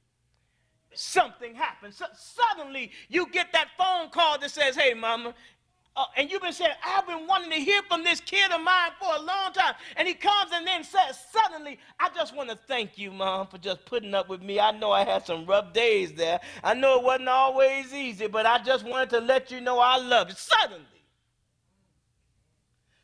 something 0.95 1.57
happens. 1.57 1.97
So 1.97 2.05
suddenly, 2.15 2.93
you 3.09 3.27
get 3.33 3.53
that 3.53 3.69
phone 3.77 4.11
call 4.11 4.39
that 4.39 4.51
says, 4.53 4.77
Hey, 4.77 4.95
mama, 4.95 5.35
uh, 5.99 6.05
and 6.17 6.31
you've 6.31 6.43
been 6.43 6.53
saying, 6.53 6.71
I've 6.85 7.07
been 7.09 7.27
wanting 7.27 7.51
to 7.51 7.57
hear 7.57 7.83
from 7.89 8.05
this 8.05 8.21
kid 8.21 8.53
of 8.53 8.61
mine 8.61 8.93
for 9.01 9.17
a 9.17 9.21
long 9.21 9.53
time. 9.53 9.75
And 9.97 10.07
he 10.07 10.15
comes 10.15 10.53
and 10.55 10.65
then 10.65 10.85
says, 10.85 11.19
Suddenly, 11.33 11.81
I 11.99 12.09
just 12.15 12.37
want 12.37 12.51
to 12.51 12.57
thank 12.69 12.97
you, 12.97 13.11
Mom, 13.11 13.49
for 13.49 13.59
just 13.59 13.85
putting 13.85 14.15
up 14.15 14.29
with 14.29 14.41
me. 14.41 14.61
I 14.61 14.71
know 14.71 14.93
I 14.93 15.05
had 15.05 15.27
some 15.27 15.45
rough 15.45 15.73
days 15.73 16.13
there. 16.13 16.39
I 16.63 16.75
know 16.75 16.99
it 16.99 17.05
wasn't 17.05 17.29
always 17.29 17.93
easy, 17.93 18.29
but 18.29 18.47
I 18.47 18.63
just 18.63 18.87
wanted 18.87 19.11
to 19.11 19.21
let 19.21 19.51
you 19.51 19.61
know 19.61 19.81
I 19.81 19.99
love 19.99 20.29
you. 20.29 20.37
Suddenly, 20.37 20.85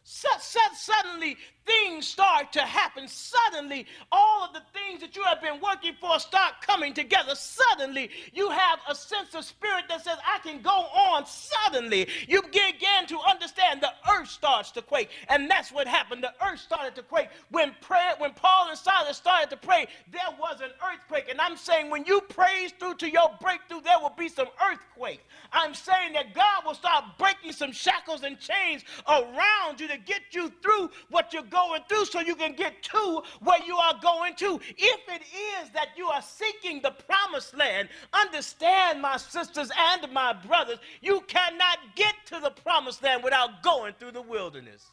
suddenly 0.05 1.37
things 1.67 2.07
start 2.07 2.53
to 2.53 2.61
happen. 2.61 3.09
Suddenly, 3.09 3.87
all 4.13 4.45
of 4.45 4.53
the 4.53 4.63
things 4.87 5.01
that 5.01 5.17
you 5.17 5.23
have 5.25 5.41
been 5.41 5.61
working 5.61 5.95
for 6.01 6.19
start 6.19 6.55
coming 6.61 6.93
together. 6.95 7.35
Suddenly, 7.35 8.11
you 8.33 8.51
have 8.51 8.79
a 8.89 8.95
sense 8.95 9.35
of 9.35 9.45
spirit 9.45 9.85
that 9.89 10.05
says, 10.05 10.19
I 10.27 10.39
can 10.39 10.63
go 10.63 10.71
on. 10.71 11.25
Suddenly, 11.27 12.09
you 12.29 12.43
begin 12.43 13.07
to 13.09 13.19
understand 13.29 13.81
the 13.81 13.93
earth 14.11 14.29
starts 14.29 14.71
to 14.73 14.83
quake. 14.83 15.11
And 15.29 15.51
that's 15.51 15.73
what 15.73 15.87
happened. 15.87 16.23
The 16.23 16.33
earth 16.47 16.61
started 16.61 16.95
to 16.97 17.03
quake. 17.03 17.29
When 17.51 17.75
prayer, 17.81 18.15
when 18.19 18.33
Paul 18.33 18.69
and 18.69 18.79
Silas 18.79 19.17
started 19.17 19.51
to 19.51 19.57
pray, 19.57 19.87
there 20.11 20.23
was 20.39 20.61
an 20.61 20.71
earthquake. 20.93 21.29
And 21.31 21.41
I'm 21.41 21.57
saying 21.57 21.91
when 21.91 22.05
you 22.05 22.21
praise 22.23 22.73
through 22.79 22.95
to 22.97 23.11
your 23.11 23.31
breakthrough, 23.41 23.81
there 23.83 23.99
will 24.01 24.15
be 24.17 24.29
some 24.29 24.49
earthquakes. 24.71 25.23
I'm 25.53 25.75
saying 25.75 26.13
that 26.15 26.35
God 26.35 26.65
will 26.65 26.75
start 26.75 27.05
breaking 27.19 27.53
some 27.53 27.73
shackles 27.73 28.23
and 28.23 28.39
chains 28.39 28.85
around 29.09 29.81
you 29.81 29.89
to 29.89 29.99
get 29.99 30.23
you 30.33 30.53
through 30.63 30.91
what 31.11 31.33
you're 31.33 31.43
going 31.43 31.83
through 31.89 32.07
so 32.07 32.21
you 32.21 32.35
can 32.35 32.55
get 32.55 32.83
to 32.83 33.23
where 33.41 33.63
you 33.65 33.77
are 33.77 33.99
going 34.01 34.35
to. 34.37 34.61
If 34.77 35.01
it 35.09 35.23
is 35.23 35.71
that 35.71 35.89
you 35.97 36.07
are 36.09 36.23
seeking 36.23 36.81
the 36.81 36.91
promised 36.93 37.57
land, 37.57 37.89
understand, 38.13 39.01
my 39.01 39.17
sisters 39.17 39.71
and 39.77 40.13
my 40.13 40.33
brothers, 40.33 40.79
you 41.01 41.21
cannot 41.23 41.79
get 41.95 42.15
to 42.27 42.41
the 42.41 42.51
promised 42.51 43.03
land 43.03 43.23
without 43.23 43.63
going 43.63 43.95
through 43.99 44.13
the 44.13 44.23
wilderness. 44.23 44.87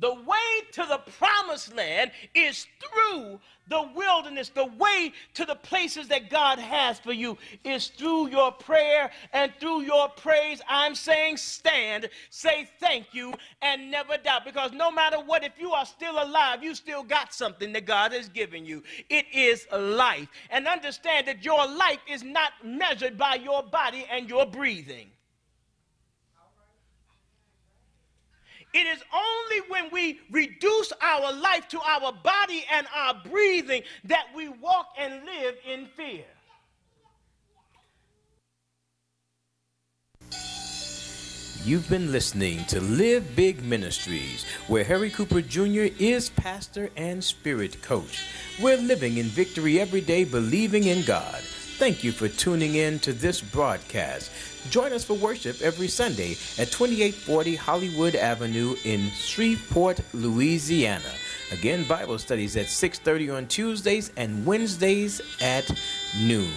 The 0.00 0.14
way 0.14 0.70
to 0.72 0.86
the 0.88 1.00
promised 1.18 1.74
land 1.74 2.10
is 2.34 2.66
through 2.80 3.38
the 3.68 3.88
wilderness. 3.94 4.48
The 4.48 4.64
way 4.64 5.12
to 5.34 5.44
the 5.44 5.54
places 5.54 6.08
that 6.08 6.30
God 6.30 6.58
has 6.58 6.98
for 6.98 7.12
you 7.12 7.36
is 7.64 7.88
through 7.88 8.28
your 8.28 8.50
prayer 8.50 9.10
and 9.34 9.52
through 9.60 9.82
your 9.82 10.08
praise. 10.08 10.62
I'm 10.68 10.94
saying 10.94 11.36
stand, 11.36 12.08
say 12.30 12.68
thank 12.80 13.12
you, 13.12 13.34
and 13.60 13.90
never 13.90 14.16
doubt. 14.16 14.46
Because 14.46 14.72
no 14.72 14.90
matter 14.90 15.18
what, 15.18 15.44
if 15.44 15.52
you 15.58 15.72
are 15.72 15.86
still 15.86 16.22
alive, 16.22 16.64
you 16.64 16.74
still 16.74 17.02
got 17.02 17.34
something 17.34 17.72
that 17.74 17.84
God 17.84 18.12
has 18.12 18.28
given 18.30 18.64
you. 18.64 18.82
It 19.10 19.26
is 19.32 19.66
life. 19.70 20.28
And 20.50 20.66
understand 20.66 21.28
that 21.28 21.44
your 21.44 21.66
life 21.66 22.00
is 22.10 22.22
not 22.22 22.52
measured 22.64 23.18
by 23.18 23.34
your 23.34 23.62
body 23.62 24.06
and 24.10 24.28
your 24.30 24.46
breathing. 24.46 25.10
It 28.72 28.86
is 28.86 29.02
only 29.12 29.68
when 29.68 29.90
we 29.90 30.20
reduce 30.30 30.92
our 31.00 31.32
life 31.32 31.66
to 31.68 31.80
our 31.80 32.12
body 32.12 32.64
and 32.72 32.86
our 32.94 33.14
breathing 33.28 33.82
that 34.04 34.26
we 34.34 34.48
walk 34.48 34.94
and 34.96 35.24
live 35.24 35.56
in 35.66 35.86
fear. 35.96 36.24
You've 41.62 41.90
been 41.90 42.10
listening 42.10 42.64
to 42.66 42.80
Live 42.80 43.36
Big 43.36 43.62
Ministries, 43.62 44.46
where 44.66 44.82
Harry 44.82 45.10
Cooper 45.10 45.42
Jr. 45.42 45.92
is 45.98 46.30
pastor 46.30 46.90
and 46.96 47.22
spirit 47.22 47.82
coach. 47.82 48.24
We're 48.62 48.78
living 48.78 49.18
in 49.18 49.26
victory 49.26 49.78
every 49.78 50.00
day, 50.00 50.24
believing 50.24 50.84
in 50.84 51.04
God. 51.04 51.42
Thank 51.80 52.04
you 52.04 52.12
for 52.12 52.28
tuning 52.28 52.74
in 52.74 52.98
to 52.98 53.14
this 53.14 53.40
broadcast. 53.40 54.30
Join 54.68 54.92
us 54.92 55.02
for 55.02 55.14
worship 55.14 55.62
every 55.62 55.88
Sunday 55.88 56.32
at 56.58 56.70
2840 56.70 57.56
Hollywood 57.56 58.14
Avenue 58.14 58.76
in 58.84 59.08
Shreveport, 59.12 60.02
Louisiana. 60.12 61.14
Again, 61.50 61.88
Bible 61.88 62.18
studies 62.18 62.54
at 62.58 62.66
6:30 62.66 63.30
on 63.30 63.46
Tuesdays 63.46 64.12
and 64.18 64.44
Wednesdays 64.44 65.22
at 65.40 65.70
noon. 66.20 66.52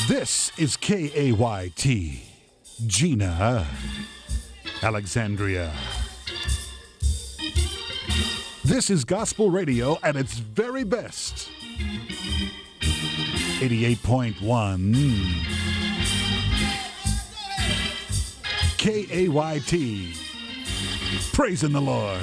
This 0.10 0.52
is 0.58 0.76
KAYT. 0.76 2.20
Jena. 2.86 3.66
Alexandria. 4.84 5.74
This 8.64 8.90
is 8.90 9.06
gospel 9.06 9.50
radio 9.50 9.98
at 10.02 10.16
its 10.16 10.34
very 10.34 10.84
best. 10.84 11.50
88.1 12.80 14.96
KAYT. 18.78 20.16
Praising 21.34 21.72
the 21.72 21.82
Lord. 21.82 22.22